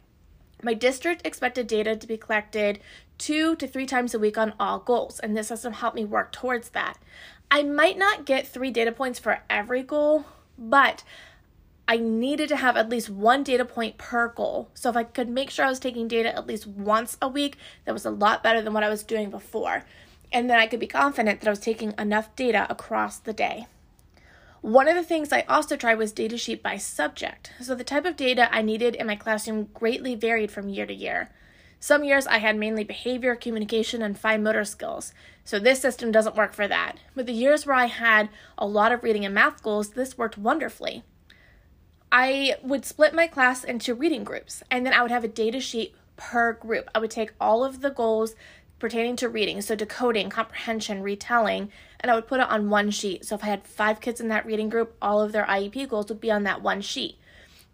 My 0.62 0.75
district 0.75 1.25
expected 1.25 1.66
data 1.66 1.97
to 1.97 2.06
be 2.06 2.16
collected 2.16 2.80
two 3.16 3.56
to 3.56 3.66
three 3.66 3.87
times 3.87 4.14
a 4.14 4.18
week 4.18 4.37
on 4.37 4.54
all 4.58 4.78
goals, 4.78 5.20
and 5.20 5.37
this 5.37 5.49
system 5.49 5.73
helped 5.73 5.97
me 5.97 6.04
work 6.04 6.32
towards 6.32 6.70
that. 6.70 6.99
I 7.50 7.62
might 7.62 7.97
not 7.97 8.26
get 8.26 8.47
three 8.47 8.70
data 8.70 8.92
points 8.92 9.18
for 9.18 9.40
every 9.49 9.82
goal, 9.82 10.26
but 10.58 11.04
I 11.87 11.97
needed 11.97 12.49
to 12.50 12.56
have 12.56 12.76
at 12.76 12.90
least 12.90 13.08
one 13.08 13.42
data 13.42 13.64
point 13.64 13.97
per 13.97 14.28
goal. 14.28 14.68
So 14.75 14.90
if 14.90 14.97
I 14.97 15.04
could 15.04 15.28
make 15.28 15.49
sure 15.49 15.64
I 15.64 15.70
was 15.70 15.80
taking 15.80 16.06
data 16.06 16.37
at 16.37 16.47
least 16.47 16.66
once 16.66 17.16
a 17.23 17.28
week, 17.28 17.56
that 17.85 17.92
was 17.92 18.04
a 18.04 18.11
lot 18.11 18.42
better 18.42 18.61
than 18.61 18.75
what 18.75 18.85
I 18.85 18.90
was 18.90 19.02
doing 19.02 19.30
before. 19.30 19.85
And 20.30 20.50
then 20.50 20.58
I 20.58 20.66
could 20.66 20.80
be 20.80 20.87
confident 20.87 21.40
that 21.40 21.47
I 21.47 21.50
was 21.50 21.61
taking 21.61 21.94
enough 21.99 22.37
data 22.37 22.66
across 22.68 23.18
the 23.18 23.32
day. 23.32 23.66
One 24.60 24.88
of 24.88 24.96
the 24.96 25.04
things 25.04 25.32
I 25.32 25.42
also 25.42 25.76
tried 25.76 25.98
was 25.98 26.12
data 26.12 26.36
sheet 26.36 26.62
by 26.62 26.78
subject. 26.78 27.52
So 27.60 27.74
the 27.74 27.84
type 27.84 28.04
of 28.04 28.16
data 28.16 28.52
I 28.52 28.62
needed 28.62 28.96
in 28.96 29.06
my 29.06 29.14
classroom 29.14 29.68
greatly 29.72 30.14
varied 30.14 30.50
from 30.50 30.68
year 30.68 30.86
to 30.86 30.94
year. 30.94 31.30
Some 31.80 32.02
years 32.02 32.26
I 32.26 32.38
had 32.38 32.56
mainly 32.56 32.82
behavior, 32.82 33.36
communication, 33.36 34.02
and 34.02 34.18
fine 34.18 34.42
motor 34.42 34.64
skills, 34.64 35.14
so 35.44 35.60
this 35.60 35.80
system 35.80 36.10
doesn't 36.10 36.34
work 36.34 36.52
for 36.52 36.66
that. 36.66 36.96
But 37.14 37.26
the 37.26 37.32
years 37.32 37.66
where 37.66 37.76
I 37.76 37.86
had 37.86 38.30
a 38.56 38.66
lot 38.66 38.90
of 38.90 39.04
reading 39.04 39.24
and 39.24 39.32
math 39.32 39.62
goals, 39.62 39.90
this 39.90 40.18
worked 40.18 40.36
wonderfully. 40.36 41.04
I 42.10 42.56
would 42.62 42.84
split 42.84 43.14
my 43.14 43.28
class 43.28 43.62
into 43.62 43.94
reading 43.94 44.24
groups, 44.24 44.64
and 44.72 44.84
then 44.84 44.92
I 44.92 45.02
would 45.02 45.12
have 45.12 45.22
a 45.24 45.28
data 45.28 45.60
sheet 45.60 45.94
per 46.16 46.52
group. 46.52 46.90
I 46.94 46.98
would 46.98 47.12
take 47.12 47.32
all 47.40 47.64
of 47.64 47.80
the 47.80 47.90
goals 47.90 48.34
pertaining 48.78 49.16
to 49.16 49.28
reading, 49.28 49.61
so 49.61 49.75
decoding, 49.75 50.30
comprehension, 50.30 51.02
retelling, 51.02 51.70
and 52.00 52.11
I 52.11 52.14
would 52.14 52.26
put 52.26 52.40
it 52.40 52.49
on 52.49 52.70
one 52.70 52.90
sheet. 52.90 53.25
So 53.25 53.35
if 53.35 53.44
I 53.44 53.49
had 53.49 53.66
five 53.66 54.00
kids 54.00 54.20
in 54.20 54.28
that 54.28 54.47
reading 54.47 54.68
group, 54.68 54.97
all 55.02 55.20
of 55.20 55.32
their 55.32 55.44
IEP 55.44 55.88
goals 55.88 56.08
would 56.08 56.20
be 56.20 56.30
on 56.30 56.44
that 56.44 56.62
one 56.62 56.80
sheet. 56.80 57.18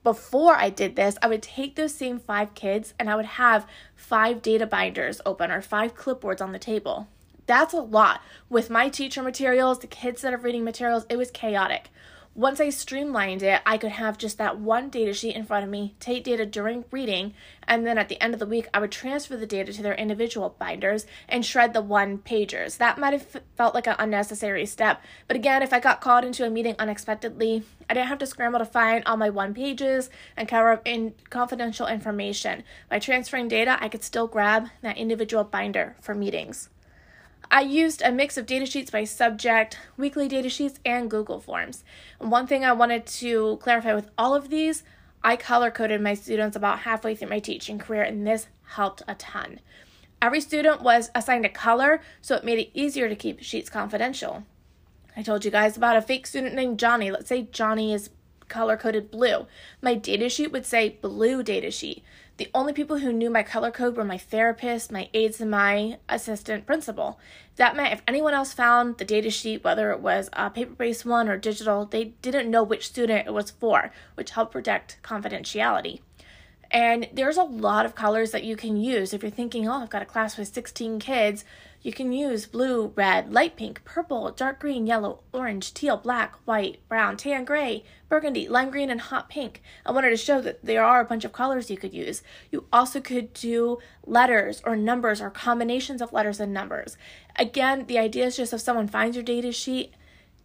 Before 0.02 0.54
I 0.54 0.68
did 0.68 0.96
this, 0.96 1.16
I 1.22 1.28
would 1.28 1.42
take 1.42 1.76
those 1.76 1.94
same 1.94 2.18
five 2.18 2.54
kids 2.54 2.92
and 2.98 3.08
I 3.08 3.16
would 3.16 3.24
have 3.24 3.66
five 3.96 4.42
data 4.42 4.66
binders 4.66 5.20
open 5.24 5.50
or 5.50 5.62
five 5.62 5.96
clipboards 5.96 6.42
on 6.42 6.52
the 6.52 6.58
table. 6.58 7.08
That's 7.46 7.74
a 7.74 7.80
lot. 7.80 8.22
With 8.48 8.70
my 8.70 8.88
teacher 8.88 9.22
materials, 9.22 9.78
the 9.78 9.86
kids 9.86 10.22
that 10.22 10.34
are 10.34 10.38
reading 10.38 10.64
materials, 10.64 11.06
it 11.08 11.16
was 11.16 11.30
chaotic. 11.30 11.90
Once 12.36 12.58
I 12.58 12.68
streamlined 12.68 13.44
it, 13.44 13.62
I 13.64 13.78
could 13.78 13.92
have 13.92 14.18
just 14.18 14.38
that 14.38 14.58
one 14.58 14.90
data 14.90 15.14
sheet 15.14 15.36
in 15.36 15.44
front 15.44 15.62
of 15.62 15.70
me, 15.70 15.94
take 16.00 16.24
data 16.24 16.44
during 16.44 16.84
reading, 16.90 17.32
and 17.68 17.86
then 17.86 17.96
at 17.96 18.08
the 18.08 18.20
end 18.20 18.34
of 18.34 18.40
the 18.40 18.46
week, 18.46 18.66
I 18.74 18.80
would 18.80 18.90
transfer 18.90 19.36
the 19.36 19.46
data 19.46 19.72
to 19.72 19.82
their 19.84 19.94
individual 19.94 20.56
binders 20.58 21.06
and 21.28 21.46
shred 21.46 21.72
the 21.72 21.80
one 21.80 22.18
pagers. 22.18 22.78
That 22.78 22.98
might 22.98 23.12
have 23.12 23.40
felt 23.56 23.72
like 23.72 23.86
an 23.86 23.94
unnecessary 24.00 24.66
step, 24.66 25.00
but 25.28 25.36
again, 25.36 25.62
if 25.62 25.72
I 25.72 25.78
got 25.78 26.00
called 26.00 26.24
into 26.24 26.44
a 26.44 26.50
meeting 26.50 26.74
unexpectedly, 26.76 27.62
I 27.88 27.94
didn't 27.94 28.08
have 28.08 28.18
to 28.18 28.26
scramble 28.26 28.58
to 28.58 28.64
find 28.64 29.04
all 29.06 29.16
my 29.16 29.30
one 29.30 29.54
pages 29.54 30.10
and 30.36 30.48
cover 30.48 30.72
up 30.72 30.82
in 30.84 31.14
confidential 31.30 31.86
information. 31.86 32.64
By 32.88 32.98
transferring 32.98 33.46
data, 33.46 33.78
I 33.80 33.88
could 33.88 34.02
still 34.02 34.26
grab 34.26 34.70
that 34.82 34.98
individual 34.98 35.44
binder 35.44 35.94
for 36.00 36.16
meetings. 36.16 36.68
I 37.50 37.60
used 37.60 38.02
a 38.02 38.10
mix 38.10 38.36
of 38.36 38.46
data 38.46 38.66
sheets 38.66 38.90
by 38.90 39.04
subject, 39.04 39.78
weekly 39.96 40.28
data 40.28 40.48
sheets, 40.48 40.80
and 40.84 41.10
Google 41.10 41.40
Forms. 41.40 41.84
And 42.20 42.30
one 42.30 42.46
thing 42.46 42.64
I 42.64 42.72
wanted 42.72 43.06
to 43.06 43.58
clarify 43.62 43.94
with 43.94 44.10
all 44.16 44.34
of 44.34 44.50
these, 44.50 44.82
I 45.22 45.36
color 45.36 45.70
coded 45.70 46.00
my 46.00 46.14
students 46.14 46.56
about 46.56 46.80
halfway 46.80 47.14
through 47.14 47.30
my 47.30 47.38
teaching 47.38 47.78
career, 47.78 48.02
and 48.02 48.26
this 48.26 48.48
helped 48.62 49.02
a 49.06 49.14
ton. 49.14 49.60
Every 50.20 50.40
student 50.40 50.82
was 50.82 51.10
assigned 51.14 51.44
a 51.44 51.50
color, 51.50 52.00
so 52.20 52.34
it 52.34 52.44
made 52.44 52.58
it 52.58 52.70
easier 52.72 53.08
to 53.08 53.16
keep 53.16 53.42
sheets 53.42 53.70
confidential. 53.70 54.44
I 55.16 55.22
told 55.22 55.44
you 55.44 55.50
guys 55.50 55.76
about 55.76 55.96
a 55.96 56.02
fake 56.02 56.26
student 56.26 56.54
named 56.54 56.78
Johnny. 56.78 57.10
Let's 57.10 57.28
say 57.28 57.48
Johnny 57.52 57.92
is 57.92 58.10
color 58.48 58.76
coded 58.76 59.10
blue. 59.10 59.46
My 59.80 59.94
data 59.94 60.28
sheet 60.28 60.52
would 60.52 60.66
say 60.66 60.98
blue 61.00 61.42
data 61.42 61.70
sheet. 61.70 62.02
The 62.36 62.50
only 62.52 62.72
people 62.72 62.98
who 62.98 63.12
knew 63.12 63.30
my 63.30 63.44
color 63.44 63.70
code 63.70 63.96
were 63.96 64.04
my 64.04 64.18
therapist, 64.18 64.90
my 64.90 65.08
aides, 65.14 65.40
and 65.40 65.52
my 65.52 65.98
assistant 66.08 66.66
principal. 66.66 67.20
That 67.56 67.76
meant 67.76 67.92
if 67.92 68.02
anyone 68.08 68.34
else 68.34 68.52
found 68.52 68.98
the 68.98 69.04
data 69.04 69.30
sheet, 69.30 69.62
whether 69.62 69.92
it 69.92 70.00
was 70.00 70.30
a 70.32 70.50
paper 70.50 70.74
based 70.74 71.06
one 71.06 71.28
or 71.28 71.36
digital, 71.36 71.86
they 71.86 72.06
didn't 72.22 72.50
know 72.50 72.64
which 72.64 72.88
student 72.88 73.28
it 73.28 73.32
was 73.32 73.52
for, 73.52 73.92
which 74.16 74.32
helped 74.32 74.50
protect 74.50 74.98
confidentiality. 75.04 76.00
And 76.74 77.06
there's 77.12 77.36
a 77.36 77.44
lot 77.44 77.86
of 77.86 77.94
colors 77.94 78.32
that 78.32 78.42
you 78.42 78.56
can 78.56 78.76
use. 78.76 79.14
If 79.14 79.22
you're 79.22 79.30
thinking, 79.30 79.68
oh, 79.68 79.74
I've 79.74 79.90
got 79.90 80.02
a 80.02 80.06
class 80.06 80.36
with 80.36 80.52
16 80.52 80.98
kids, 80.98 81.44
you 81.82 81.92
can 81.92 82.12
use 82.12 82.46
blue, 82.46 82.92
red, 82.96 83.32
light 83.32 83.54
pink, 83.54 83.84
purple, 83.84 84.32
dark 84.32 84.58
green, 84.58 84.84
yellow, 84.84 85.22
orange, 85.32 85.72
teal, 85.72 85.96
black, 85.96 86.34
white, 86.46 86.80
brown, 86.88 87.16
tan, 87.16 87.44
gray, 87.44 87.84
burgundy, 88.08 88.48
lime 88.48 88.70
green, 88.70 88.90
and 88.90 89.02
hot 89.02 89.28
pink. 89.28 89.62
I 89.86 89.92
wanted 89.92 90.10
to 90.10 90.16
show 90.16 90.40
that 90.40 90.64
there 90.64 90.82
are 90.82 91.00
a 91.00 91.04
bunch 91.04 91.24
of 91.24 91.32
colors 91.32 91.70
you 91.70 91.76
could 91.76 91.94
use. 91.94 92.24
You 92.50 92.66
also 92.72 93.00
could 93.00 93.32
do 93.34 93.78
letters 94.04 94.60
or 94.66 94.74
numbers 94.74 95.20
or 95.20 95.30
combinations 95.30 96.02
of 96.02 96.12
letters 96.12 96.40
and 96.40 96.52
numbers. 96.52 96.96
Again, 97.36 97.86
the 97.86 98.00
idea 98.00 98.26
is 98.26 98.36
just 98.36 98.52
if 98.52 98.60
someone 98.60 98.88
finds 98.88 99.16
your 99.16 99.24
data 99.24 99.52
sheet, 99.52 99.94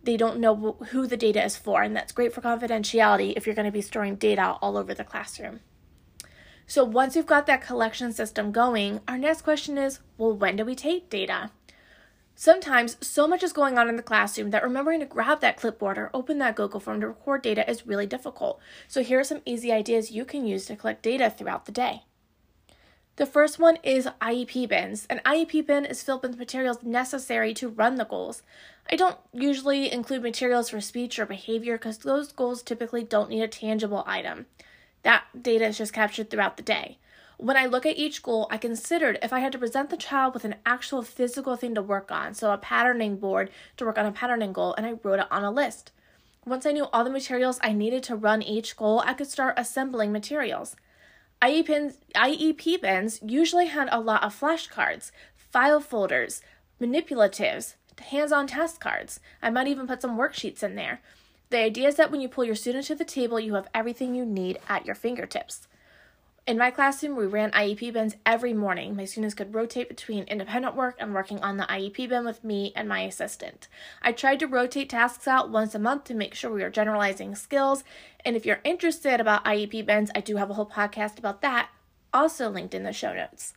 they 0.03 0.15
don't 0.15 0.39
know 0.39 0.77
who 0.91 1.07
the 1.07 1.17
data 1.17 1.43
is 1.43 1.57
for, 1.57 1.81
and 1.81 1.95
that's 1.95 2.11
great 2.11 2.33
for 2.33 2.41
confidentiality 2.41 3.33
if 3.35 3.47
you're 3.47 3.55
going 3.55 3.65
to 3.65 3.71
be 3.71 3.81
storing 3.81 4.15
data 4.15 4.57
all 4.61 4.77
over 4.77 4.93
the 4.93 5.03
classroom. 5.03 5.61
So 6.69 6.83
once 6.83 7.15
you've 7.15 7.25
got 7.25 7.47
that 7.47 7.63
collection 7.63 8.13
system 8.13 8.51
going, 8.51 8.99
our 9.07 9.17
next 9.17 9.41
question 9.41 9.75
is 9.75 10.01
well, 10.19 10.35
when 10.35 10.55
do 10.55 10.63
we 10.63 10.75
take 10.75 11.09
data? 11.09 11.49
Sometimes 12.35 12.95
so 13.01 13.27
much 13.27 13.41
is 13.41 13.53
going 13.53 13.79
on 13.79 13.89
in 13.89 13.95
the 13.95 14.03
classroom 14.03 14.51
that 14.51 14.61
remembering 14.61 14.99
to 14.99 15.07
grab 15.07 15.41
that 15.41 15.57
clipboard 15.57 15.97
or 15.97 16.11
open 16.13 16.37
that 16.37 16.55
Google 16.55 16.79
form 16.79 17.01
to 17.01 17.07
record 17.07 17.41
data 17.41 17.67
is 17.67 17.87
really 17.87 18.05
difficult. 18.05 18.59
So 18.87 19.01
here 19.01 19.19
are 19.19 19.23
some 19.23 19.41
easy 19.47 19.71
ideas 19.71 20.11
you 20.11 20.25
can 20.25 20.45
use 20.45 20.67
to 20.67 20.75
collect 20.75 21.01
data 21.01 21.33
throughout 21.35 21.65
the 21.65 21.71
day. 21.71 22.03
The 23.15 23.25
first 23.25 23.57
one 23.57 23.79
is 23.81 24.07
IEP 24.21 24.69
bins. 24.69 25.07
An 25.09 25.21
IEP 25.25 25.65
bin 25.65 25.85
is 25.85 26.03
filled 26.03 26.21
with 26.21 26.37
materials 26.37 26.83
necessary 26.83 27.51
to 27.55 27.67
run 27.67 27.95
the 27.95 28.05
goals. 28.05 28.43
I 28.91 28.95
don't 28.95 29.17
usually 29.33 29.91
include 29.91 30.21
materials 30.21 30.69
for 30.69 30.81
speech 30.81 31.17
or 31.17 31.25
behavior 31.25 31.79
because 31.79 31.97
those 31.97 32.31
goals 32.31 32.61
typically 32.61 33.03
don't 33.03 33.31
need 33.31 33.41
a 33.41 33.47
tangible 33.47 34.03
item. 34.05 34.45
That 35.03 35.23
data 35.41 35.65
is 35.65 35.77
just 35.77 35.93
captured 35.93 36.29
throughout 36.29 36.57
the 36.57 36.63
day. 36.63 36.97
When 37.37 37.55
I 37.55 37.67
look 37.67 37.85
at 37.85 37.97
each 37.97 38.21
goal, 38.21 38.47
I 38.51 38.57
considered 38.57 39.17
if 39.23 39.31
I 39.31 39.39
had 39.39 39.53
to 39.53 39.57
present 39.57 39.89
the 39.89 39.97
child 39.97 40.33
with 40.33 40.43
an 40.43 40.55
actual 40.65 41.01
physical 41.01 41.55
thing 41.55 41.73
to 41.75 41.81
work 41.81 42.11
on, 42.11 42.33
so 42.33 42.51
a 42.51 42.57
patterning 42.57 43.15
board 43.15 43.49
to 43.77 43.85
work 43.85 43.97
on 43.97 44.05
a 44.05 44.11
patterning 44.11 44.51
goal, 44.51 44.75
and 44.75 44.85
I 44.85 44.93
wrote 45.01 45.19
it 45.19 45.31
on 45.31 45.45
a 45.45 45.51
list. 45.51 45.91
Once 46.45 46.65
I 46.65 46.73
knew 46.73 46.87
all 46.91 47.05
the 47.05 47.09
materials 47.09 47.59
I 47.61 47.71
needed 47.71 48.03
to 48.03 48.15
run 48.15 48.41
each 48.41 48.75
goal, 48.75 49.01
I 49.05 49.13
could 49.13 49.27
start 49.27 49.53
assembling 49.57 50.11
materials. 50.11 50.75
IEP, 51.41 51.93
IEP 52.13 52.81
bins 52.81 53.21
usually 53.23 53.67
had 53.67 53.87
a 53.91 54.01
lot 54.01 54.23
of 54.23 54.37
flashcards, 54.37 55.11
file 55.35 55.79
folders, 55.79 56.41
manipulatives, 56.81 57.75
hands 58.01 58.33
on 58.33 58.47
task 58.47 58.81
cards. 58.81 59.19
I 59.41 59.49
might 59.49 59.67
even 59.67 59.87
put 59.87 60.01
some 60.01 60.17
worksheets 60.17 60.61
in 60.61 60.75
there. 60.75 60.99
The 61.49 61.57
idea 61.57 61.87
is 61.87 61.95
that 61.95 62.11
when 62.11 62.21
you 62.21 62.29
pull 62.29 62.45
your 62.45 62.55
student 62.55 62.85
to 62.85 62.95
the 62.95 63.05
table, 63.05 63.39
you 63.39 63.55
have 63.55 63.69
everything 63.73 64.13
you 64.13 64.25
need 64.25 64.59
at 64.67 64.85
your 64.85 64.93
fingertips. 64.93 65.67
In 66.45 66.57
my 66.57 66.71
classroom, 66.71 67.15
we 67.15 67.25
ran 67.25 67.51
IEP 67.51 67.93
bins 67.93 68.15
every 68.25 68.53
morning. 68.53 68.95
My 68.95 69.05
students 69.05 69.35
could 69.35 69.53
rotate 69.53 69.89
between 69.89 70.23
independent 70.23 70.75
work 70.75 70.95
and 70.99 71.13
working 71.13 71.39
on 71.41 71.57
the 71.57 71.63
IEP 71.65 72.09
bin 72.09 72.25
with 72.25 72.43
me 72.43 72.71
and 72.75 72.87
my 72.87 73.01
assistant. 73.01 73.67
I 74.01 74.11
tried 74.11 74.39
to 74.39 74.47
rotate 74.47 74.89
tasks 74.89 75.27
out 75.27 75.49
once 75.49 75.75
a 75.75 75.79
month 75.79 76.05
to 76.05 76.13
make 76.13 76.33
sure 76.33 76.51
we 76.51 76.63
were 76.63 76.69
generalizing 76.69 77.35
skills. 77.35 77.83
And 78.23 78.35
if 78.35 78.45
you're 78.45 78.61
interested 78.63 79.19
about 79.19 79.45
IEP 79.45 79.85
bins, 79.85 80.11
I 80.15 80.21
do 80.21 80.37
have 80.37 80.49
a 80.49 80.55
whole 80.55 80.69
podcast 80.69 81.19
about 81.19 81.41
that, 81.41 81.69
also 82.13 82.49
linked 82.49 82.73
in 82.73 82.83
the 82.83 82.93
show 82.93 83.13
notes. 83.13 83.53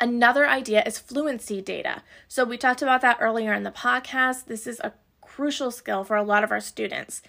Another 0.00 0.48
idea 0.48 0.82
is 0.84 0.98
fluency 0.98 1.60
data. 1.60 2.02
So 2.28 2.44
we 2.44 2.56
talked 2.56 2.82
about 2.82 3.00
that 3.02 3.18
earlier 3.20 3.52
in 3.52 3.62
the 3.62 3.70
podcast. 3.70 4.46
This 4.46 4.66
is 4.66 4.80
a 4.80 4.92
crucial 5.36 5.70
skill 5.70 6.02
for 6.02 6.16
a 6.16 6.22
lot 6.22 6.42
of 6.42 6.50
our 6.50 6.60
students. 6.60 7.20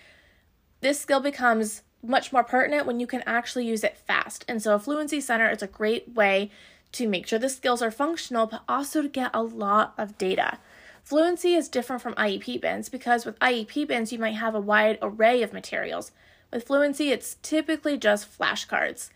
This 0.80 0.98
skill 0.98 1.20
becomes 1.20 1.82
much 2.02 2.32
more 2.32 2.44
pertinent 2.44 2.86
when 2.86 3.02
you 3.02 3.08
can 3.08 3.22
actually 3.26 3.66
use 3.66 3.84
it 3.84 3.98
fast. 3.98 4.46
And 4.48 4.64
so, 4.64 4.74
a 4.74 4.80
Fluency 4.80 5.20
Center 5.20 5.50
is 5.50 5.62
a 5.62 5.68
great 5.68 6.16
way 6.16 6.50
to 6.94 7.06
make 7.06 7.28
sure 7.28 7.38
the 7.38 7.50
skills 7.50 7.82
are 7.82 7.92
functional, 7.92 8.48
but 8.48 8.64
also 8.66 9.02
to 9.02 9.10
get 9.10 9.32
a 9.34 9.44
lot 9.44 9.94
of 9.98 10.18
data. 10.18 10.58
Fluency 11.04 11.54
is 11.54 11.68
different 11.68 12.02
from 12.02 12.14
IEP 12.14 12.62
bins 12.62 12.88
because 12.88 13.26
with 13.26 13.38
IEP 13.40 13.86
bins, 13.90 14.14
you 14.14 14.20
might 14.20 14.36
have 14.36 14.56
a 14.56 14.62
wide 14.62 14.98
array 15.02 15.44
of 15.44 15.52
materials. 15.52 16.14
With 16.54 16.66
Fluency, 16.66 17.12
it's 17.12 17.36
typically 17.42 17.98
just 17.98 18.40
flashcards. 18.40 19.10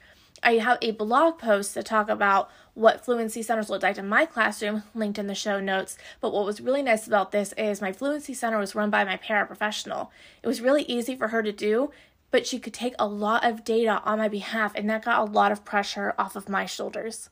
I 0.43 0.53
have 0.53 0.79
a 0.81 0.91
blog 0.91 1.37
post 1.37 1.75
to 1.75 1.83
talk 1.83 2.09
about 2.09 2.49
what 2.73 3.05
fluency 3.05 3.43
centers 3.43 3.69
looked 3.69 3.83
like 3.83 3.97
in 3.97 4.07
my 4.07 4.25
classroom, 4.25 4.83
linked 4.95 5.19
in 5.19 5.27
the 5.27 5.35
show 5.35 5.59
notes. 5.59 5.97
But 6.19 6.33
what 6.33 6.45
was 6.45 6.61
really 6.61 6.81
nice 6.81 7.05
about 7.05 7.31
this 7.31 7.53
is 7.57 7.81
my 7.81 7.91
fluency 7.91 8.33
center 8.33 8.57
was 8.57 8.73
run 8.73 8.89
by 8.89 9.03
my 9.03 9.17
paraprofessional. 9.17 10.09
It 10.41 10.47
was 10.47 10.61
really 10.61 10.83
easy 10.83 11.15
for 11.15 11.27
her 11.27 11.43
to 11.43 11.51
do, 11.51 11.91
but 12.31 12.47
she 12.47 12.59
could 12.59 12.73
take 12.73 12.95
a 12.97 13.07
lot 13.07 13.45
of 13.45 13.63
data 13.63 14.01
on 14.03 14.17
my 14.17 14.29
behalf, 14.29 14.73
and 14.73 14.89
that 14.89 15.05
got 15.05 15.19
a 15.19 15.31
lot 15.31 15.51
of 15.51 15.65
pressure 15.65 16.15
off 16.17 16.35
of 16.35 16.49
my 16.49 16.65
shoulders. 16.65 17.29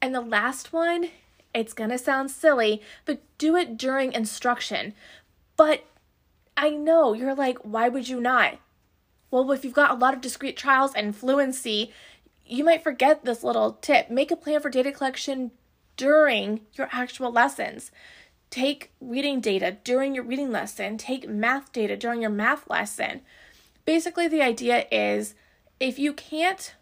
And 0.00 0.14
the 0.14 0.22
last 0.22 0.72
one, 0.72 1.10
it's 1.52 1.74
gonna 1.74 1.98
sound 1.98 2.30
silly, 2.30 2.80
but 3.04 3.20
do 3.36 3.56
it 3.56 3.76
during 3.76 4.12
instruction. 4.12 4.94
But 5.56 5.84
I 6.56 6.70
know 6.70 7.12
you're 7.12 7.34
like, 7.34 7.58
why 7.58 7.88
would 7.88 8.08
you 8.08 8.20
not? 8.20 8.58
Well, 9.30 9.50
if 9.52 9.64
you've 9.64 9.74
got 9.74 9.90
a 9.90 9.94
lot 9.94 10.14
of 10.14 10.20
discrete 10.20 10.56
trials 10.56 10.94
and 10.94 11.14
fluency, 11.14 11.92
you 12.44 12.64
might 12.64 12.82
forget 12.82 13.24
this 13.24 13.44
little 13.44 13.74
tip. 13.80 14.10
Make 14.10 14.30
a 14.30 14.36
plan 14.36 14.60
for 14.60 14.70
data 14.70 14.90
collection 14.90 15.52
during 15.96 16.62
your 16.74 16.88
actual 16.90 17.30
lessons. 17.30 17.92
Take 18.50 18.90
reading 19.00 19.40
data 19.40 19.76
during 19.84 20.14
your 20.14 20.24
reading 20.24 20.50
lesson. 20.50 20.98
Take 20.98 21.28
math 21.28 21.72
data 21.72 21.96
during 21.96 22.20
your 22.20 22.30
math 22.30 22.68
lesson. 22.68 23.20
Basically, 23.84 24.26
the 24.26 24.42
idea 24.42 24.86
is 24.90 25.34
if 25.78 25.98
you 25.98 26.12
can't 26.12 26.74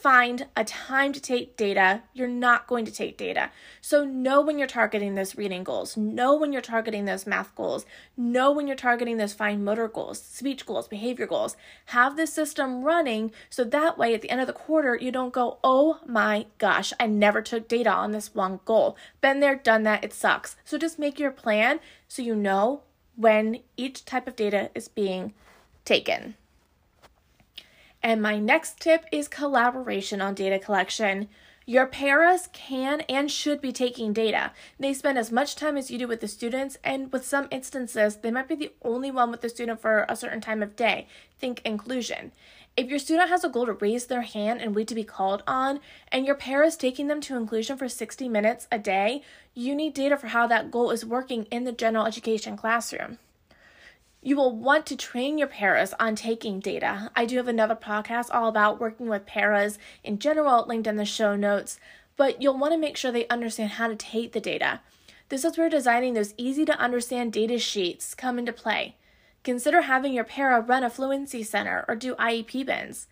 find 0.00 0.46
a 0.56 0.64
time 0.64 1.12
to 1.12 1.20
take 1.20 1.58
data, 1.58 2.02
you're 2.14 2.26
not 2.26 2.66
going 2.66 2.86
to 2.86 2.90
take 2.90 3.18
data. 3.18 3.50
So 3.82 4.04
know 4.04 4.40
when 4.40 4.58
you're 4.58 4.66
targeting 4.66 5.14
those 5.14 5.36
reading 5.36 5.62
goals, 5.62 5.94
know 5.96 6.34
when 6.34 6.52
you're 6.52 6.62
targeting 6.62 7.04
those 7.04 7.26
math 7.26 7.54
goals, 7.54 7.84
know 8.16 8.50
when 8.50 8.66
you're 8.66 8.76
targeting 8.76 9.18
those 9.18 9.34
fine 9.34 9.62
motor 9.62 9.88
goals, 9.88 10.20
speech 10.22 10.64
goals, 10.64 10.88
behavior 10.88 11.26
goals. 11.26 11.54
Have 11.86 12.16
the 12.16 12.26
system 12.26 12.82
running 12.82 13.30
so 13.50 13.62
that 13.64 13.98
way 13.98 14.14
at 14.14 14.22
the 14.22 14.30
end 14.30 14.40
of 14.40 14.46
the 14.46 14.54
quarter 14.54 14.96
you 14.96 15.12
don't 15.12 15.34
go, 15.34 15.58
"Oh 15.62 16.00
my 16.06 16.46
gosh, 16.56 16.94
I 16.98 17.06
never 17.06 17.42
took 17.42 17.68
data 17.68 17.90
on 17.90 18.12
this 18.12 18.34
one 18.34 18.60
goal." 18.64 18.96
Been 19.20 19.40
there, 19.40 19.56
done 19.56 19.82
that, 19.82 20.02
it 20.02 20.14
sucks. 20.14 20.56
So 20.64 20.78
just 20.78 20.98
make 20.98 21.18
your 21.18 21.30
plan 21.30 21.78
so 22.08 22.22
you 22.22 22.34
know 22.34 22.82
when 23.16 23.60
each 23.76 24.06
type 24.06 24.26
of 24.26 24.36
data 24.36 24.70
is 24.74 24.88
being 24.88 25.34
taken. 25.84 26.36
And 28.02 28.22
my 28.22 28.38
next 28.38 28.80
tip 28.80 29.04
is 29.12 29.28
collaboration 29.28 30.20
on 30.20 30.34
data 30.34 30.58
collection. 30.58 31.28
Your 31.66 31.86
paras 31.86 32.48
can 32.52 33.02
and 33.02 33.30
should 33.30 33.60
be 33.60 33.72
taking 33.72 34.12
data. 34.12 34.52
They 34.78 34.94
spend 34.94 35.18
as 35.18 35.30
much 35.30 35.54
time 35.54 35.76
as 35.76 35.90
you 35.90 35.98
do 35.98 36.08
with 36.08 36.20
the 36.20 36.26
students, 36.26 36.78
and 36.82 37.12
with 37.12 37.24
some 37.24 37.46
instances, 37.50 38.16
they 38.16 38.30
might 38.30 38.48
be 38.48 38.56
the 38.56 38.72
only 38.82 39.10
one 39.10 39.30
with 39.30 39.42
the 39.42 39.48
student 39.48 39.80
for 39.80 40.06
a 40.08 40.16
certain 40.16 40.40
time 40.40 40.62
of 40.62 40.74
day. 40.74 41.06
Think 41.38 41.60
inclusion. 41.64 42.32
If 42.76 42.88
your 42.88 42.98
student 42.98 43.28
has 43.28 43.44
a 43.44 43.48
goal 43.48 43.66
to 43.66 43.74
raise 43.74 44.06
their 44.06 44.22
hand 44.22 44.60
and 44.60 44.74
wait 44.74 44.88
to 44.88 44.94
be 44.94 45.04
called 45.04 45.42
on, 45.46 45.80
and 46.10 46.24
your 46.24 46.34
para 46.34 46.66
is 46.66 46.76
taking 46.76 47.08
them 47.08 47.20
to 47.20 47.36
inclusion 47.36 47.76
for 47.76 47.88
60 47.88 48.28
minutes 48.28 48.66
a 48.72 48.78
day, 48.78 49.22
you 49.54 49.74
need 49.74 49.92
data 49.92 50.16
for 50.16 50.28
how 50.28 50.46
that 50.46 50.70
goal 50.70 50.90
is 50.90 51.04
working 51.04 51.44
in 51.50 51.64
the 51.64 51.72
general 51.72 52.06
education 52.06 52.56
classroom. 52.56 53.18
You 54.22 54.36
will 54.36 54.54
want 54.54 54.84
to 54.86 54.96
train 54.96 55.38
your 55.38 55.48
paras 55.48 55.94
on 55.98 56.14
taking 56.14 56.60
data. 56.60 57.10
I 57.16 57.24
do 57.24 57.38
have 57.38 57.48
another 57.48 57.74
podcast 57.74 58.28
all 58.32 58.48
about 58.48 58.78
working 58.78 59.08
with 59.08 59.24
paras 59.24 59.78
in 60.04 60.18
general, 60.18 60.66
linked 60.66 60.86
in 60.86 60.96
the 60.96 61.06
show 61.06 61.36
notes, 61.36 61.80
but 62.16 62.42
you'll 62.42 62.58
want 62.58 62.74
to 62.74 62.78
make 62.78 62.98
sure 62.98 63.10
they 63.10 63.26
understand 63.28 63.72
how 63.72 63.88
to 63.88 63.96
take 63.96 64.32
the 64.32 64.40
data. 64.40 64.80
This 65.30 65.44
is 65.44 65.56
where 65.56 65.70
designing 65.70 66.12
those 66.12 66.34
easy 66.36 66.66
to 66.66 66.78
understand 66.78 67.32
data 67.32 67.58
sheets 67.58 68.14
come 68.14 68.38
into 68.38 68.52
play. 68.52 68.96
Consider 69.42 69.82
having 69.82 70.12
your 70.12 70.24
para 70.24 70.60
run 70.60 70.84
a 70.84 70.90
fluency 70.90 71.42
center 71.42 71.86
or 71.88 71.96
do 71.96 72.14
IEP 72.16 72.66
bins. 72.66 73.06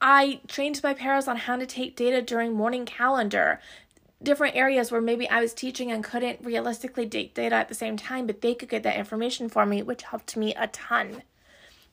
I 0.00 0.40
trained 0.48 0.80
my 0.82 0.94
paras 0.94 1.28
on 1.28 1.36
how 1.36 1.56
to 1.56 1.66
take 1.66 1.96
data 1.96 2.22
during 2.22 2.54
morning 2.54 2.86
calendar, 2.86 3.60
different 4.22 4.56
areas 4.56 4.90
where 4.90 5.00
maybe 5.00 5.28
I 5.28 5.40
was 5.40 5.54
teaching 5.54 5.90
and 5.90 6.02
couldn't 6.02 6.44
realistically 6.44 7.08
take 7.08 7.34
data 7.34 7.54
at 7.54 7.68
the 7.68 7.74
same 7.74 7.96
time, 7.96 8.26
but 8.26 8.40
they 8.40 8.54
could 8.54 8.68
get 8.68 8.82
that 8.82 8.96
information 8.96 9.48
for 9.48 9.64
me, 9.64 9.82
which 9.82 10.02
helped 10.02 10.36
me 10.36 10.54
a 10.54 10.66
ton. 10.68 11.22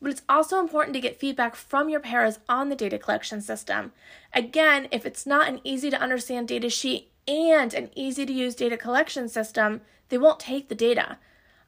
But 0.02 0.12
it's 0.12 0.24
also 0.28 0.60
important 0.60 0.94
to 0.96 1.00
get 1.00 1.20
feedback 1.20 1.56
from 1.56 1.90
your 1.90 2.00
paras 2.00 2.40
on 2.50 2.70
the 2.70 2.76
data 2.76 2.98
collection 2.98 3.42
system. 3.42 3.94
Again, 4.34 4.88
if 4.92 5.06
it's 5.06 5.26
not 5.26 5.48
an 5.48 5.62
easy 5.64 5.90
to 5.90 6.02
understand 6.02 6.48
data 6.48 6.70
sheet 6.70 7.12
and 7.28 7.74
an 7.74 7.90
easy 7.96 8.26
to 8.26 8.34
use 8.34 8.56
data 8.56 8.78
collection 8.78 9.30
system, 9.30 9.82
they 10.10 10.18
won't 10.18 10.40
take 10.40 10.68
the 10.68 10.76
data. 10.76 11.18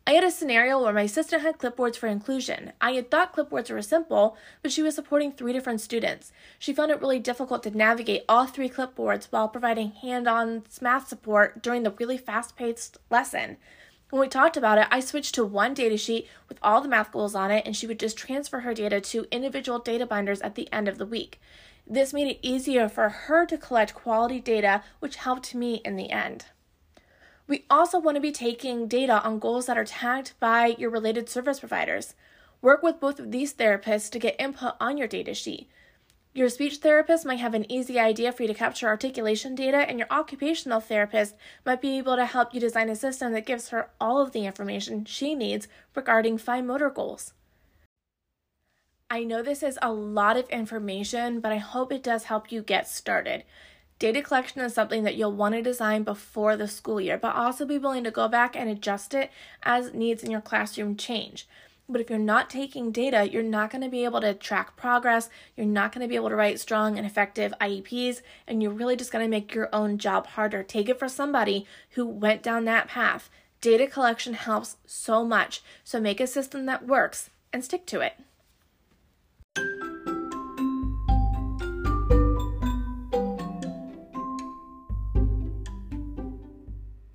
I 0.08 0.12
had 0.12 0.24
a 0.24 0.32
scenario 0.32 0.82
where 0.82 0.94
my 0.94 1.02
assistant 1.02 1.42
had 1.42 1.58
clipboards 1.58 1.98
for 1.98 2.08
inclusion. 2.08 2.72
I 2.80 2.94
had 2.94 3.12
thought 3.12 3.36
clipboards 3.36 3.70
were 3.70 3.82
simple, 3.82 4.38
but 4.62 4.72
she 4.72 4.82
was 4.82 4.96
supporting 4.96 5.34
three 5.34 5.52
different 5.52 5.82
students. 5.82 6.32
She 6.58 6.72
found 6.72 6.92
it 6.92 7.02
really 7.02 7.20
difficult 7.20 7.62
to 7.64 7.78
navigate 7.78 8.24
all 8.30 8.46
three 8.46 8.70
clipboards 8.70 9.28
while 9.32 9.50
providing 9.50 9.92
hand 9.92 10.26
on 10.26 10.64
math 10.80 11.10
support 11.10 11.62
during 11.62 11.84
the 11.84 11.92
really 11.92 12.18
fast 12.18 12.56
paced 12.56 12.98
lesson. 13.10 13.58
When 14.10 14.22
we 14.22 14.30
talked 14.30 14.56
about 14.56 14.78
it, 14.78 14.88
I 14.90 15.02
switched 15.02 15.36
to 15.36 15.44
one 15.44 15.74
data 15.74 15.98
sheet 15.98 16.30
with 16.48 16.58
all 16.64 16.80
the 16.80 16.88
math 16.88 17.12
goals 17.12 17.36
on 17.36 17.52
it, 17.52 17.66
and 17.66 17.76
she 17.76 17.86
would 17.86 18.00
just 18.00 18.16
transfer 18.16 18.62
her 18.62 18.74
data 18.74 19.02
to 19.02 19.28
individual 19.30 19.78
data 19.78 20.06
binders 20.06 20.40
at 20.40 20.56
the 20.56 20.72
end 20.72 20.88
of 20.88 21.00
the 21.00 21.06
week. 21.06 21.42
This 21.86 22.14
made 22.14 22.28
it 22.28 22.40
easier 22.42 22.88
for 22.88 23.10
her 23.10 23.46
to 23.46 23.58
collect 23.58 23.94
quality 23.94 24.40
data, 24.40 24.84
which 25.00 25.18
helped 25.18 25.54
me 25.54 25.82
in 25.84 25.98
the 25.98 26.12
end. 26.12 26.46
We 27.48 27.64
also 27.70 27.98
want 27.98 28.16
to 28.16 28.22
be 28.22 28.34
taking 28.34 28.88
data 28.88 29.24
on 29.24 29.40
goals 29.40 29.68
that 29.68 29.78
are 29.78 29.86
tagged 29.86 30.34
by 30.40 30.76
your 30.78 30.90
related 30.90 31.30
service 31.30 31.62
providers. 31.62 32.14
Work 32.62 32.84
with 32.84 33.00
both 33.00 33.20
of 33.20 33.32
these 33.32 33.54
therapists 33.54 34.12
to 34.12 34.20
get 34.20 34.40
input 34.40 34.74
on 34.82 34.98
your 34.98 35.08
data 35.08 35.34
sheet. 35.34 35.70
Your 36.34 36.50
speech 36.50 36.78
therapist 36.78 37.26
might 37.26 37.40
have 37.40 37.54
an 37.54 37.72
easy 37.72 37.98
idea 38.00 38.32
for 38.32 38.44
you 38.44 38.48
to 38.50 38.54
capture 38.54 38.88
articulation 38.88 39.56
data, 39.56 39.78
and 39.78 39.98
your 39.98 40.08
occupational 40.12 40.82
therapist 40.82 41.36
might 41.66 41.82
be 41.82 41.98
able 41.98 42.16
to 42.16 42.26
help 42.26 42.54
you 42.54 42.60
design 42.60 42.90
a 42.90 42.96
system 42.96 43.32
that 43.32 43.46
gives 43.46 43.70
her 43.70 43.90
all 44.00 44.22
of 44.22 44.34
the 44.34 44.46
information 44.46 45.06
she 45.06 45.34
needs 45.34 45.68
regarding 45.96 46.38
fine 46.38 46.68
motor 46.68 46.90
goals. 46.90 47.34
I 49.10 49.24
know 49.24 49.42
this 49.42 49.64
is 49.64 49.80
a 49.82 49.92
lot 49.92 50.36
of 50.36 50.50
information, 50.50 51.40
but 51.40 51.54
I 51.54 51.58
hope 51.58 51.94
it 51.94 52.04
does 52.04 52.26
help 52.26 52.52
you 52.52 52.62
get 52.62 52.90
started. 52.90 53.46
Data 54.00 54.22
collection 54.22 54.62
is 54.62 54.76
something 54.76 55.04
that 55.04 55.16
you'll 55.16 55.32
want 55.32 55.56
to 55.56 55.62
design 55.62 56.04
before 56.04 56.56
the 56.56 56.68
school 56.68 57.02
year, 57.02 57.18
but 57.18 57.36
also 57.36 57.66
be 57.66 57.80
willing 57.80 58.04
to 58.04 58.12
go 58.12 58.28
back 58.28 58.56
and 58.56 58.70
adjust 58.70 59.16
it 59.16 59.32
as 59.64 59.94
needs 59.94 60.24
in 60.24 60.30
your 60.30 60.42
classroom 60.42 60.96
change. 60.96 61.48
But 61.90 62.02
if 62.02 62.10
you're 62.10 62.20
not 62.20 62.50
taking 62.50 62.92
data, 62.92 63.28
you're 63.28 63.42
not 63.42 63.72
going 63.72 63.82
to 63.82 63.90
be 63.90 64.04
able 64.04 64.22
to 64.22 64.34
track 64.34 64.76
progress. 64.76 65.30
You're 65.56 65.66
not 65.66 65.94
going 65.94 66.02
to 66.02 66.08
be 66.08 66.16
able 66.16 66.30
to 66.30 66.36
write 66.36 66.60
strong 66.60 66.98
and 66.98 67.08
effective 67.08 67.54
IEPs, 67.60 68.22
and 68.46 68.62
you're 68.62 68.72
really 68.72 68.98
just 68.98 69.12
going 69.12 69.26
to 69.26 69.30
make 69.30 69.56
your 69.56 69.70
own 69.74 69.98
job 69.98 70.28
harder. 70.28 70.64
Take 70.64 70.90
it 70.90 71.00
for 71.00 71.08
somebody 71.08 71.66
who 71.92 72.06
went 72.06 72.44
down 72.44 72.66
that 72.66 72.90
path. 72.90 73.30
Data 73.62 73.88
collection 73.88 74.34
helps 74.34 74.76
so 74.86 75.26
much, 75.26 75.64
so 75.84 76.00
make 76.00 76.20
a 76.20 76.28
system 76.28 76.66
that 76.68 76.86
works 76.86 77.30
and 77.52 77.64
stick 77.64 77.86
to 77.88 78.02
it. 78.02 78.20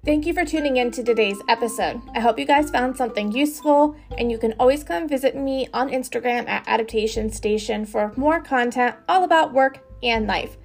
Thank 0.04 0.26
you 0.26 0.34
for 0.34 0.44
tuning 0.44 0.78
in 0.78 0.90
to 0.92 1.04
today's 1.04 1.40
episode. 1.48 2.02
I 2.12 2.18
hope 2.18 2.36
you 2.36 2.44
guys 2.44 2.70
found 2.70 2.96
something 2.96 3.30
useful, 3.30 3.94
and 4.18 4.32
you 4.32 4.36
can 4.36 4.52
always 4.58 4.82
come 4.82 5.08
visit 5.08 5.36
me 5.36 5.68
on 5.72 5.90
Instagram 5.90 6.48
at 6.48 6.66
Adaptation 6.66 7.30
Station 7.30 7.86
for 7.86 8.12
more 8.16 8.40
content 8.40 8.96
all 9.08 9.22
about 9.22 9.52
work 9.52 9.78
and 10.02 10.26
life. 10.26 10.56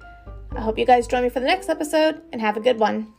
I 0.50 0.60
hope 0.60 0.76
you 0.76 0.84
guys 0.84 1.06
join 1.06 1.22
me 1.22 1.28
for 1.28 1.38
the 1.38 1.46
next 1.46 1.68
episode 1.68 2.20
and 2.32 2.40
have 2.40 2.56
a 2.56 2.60
good 2.60 2.80
one. 2.80 3.14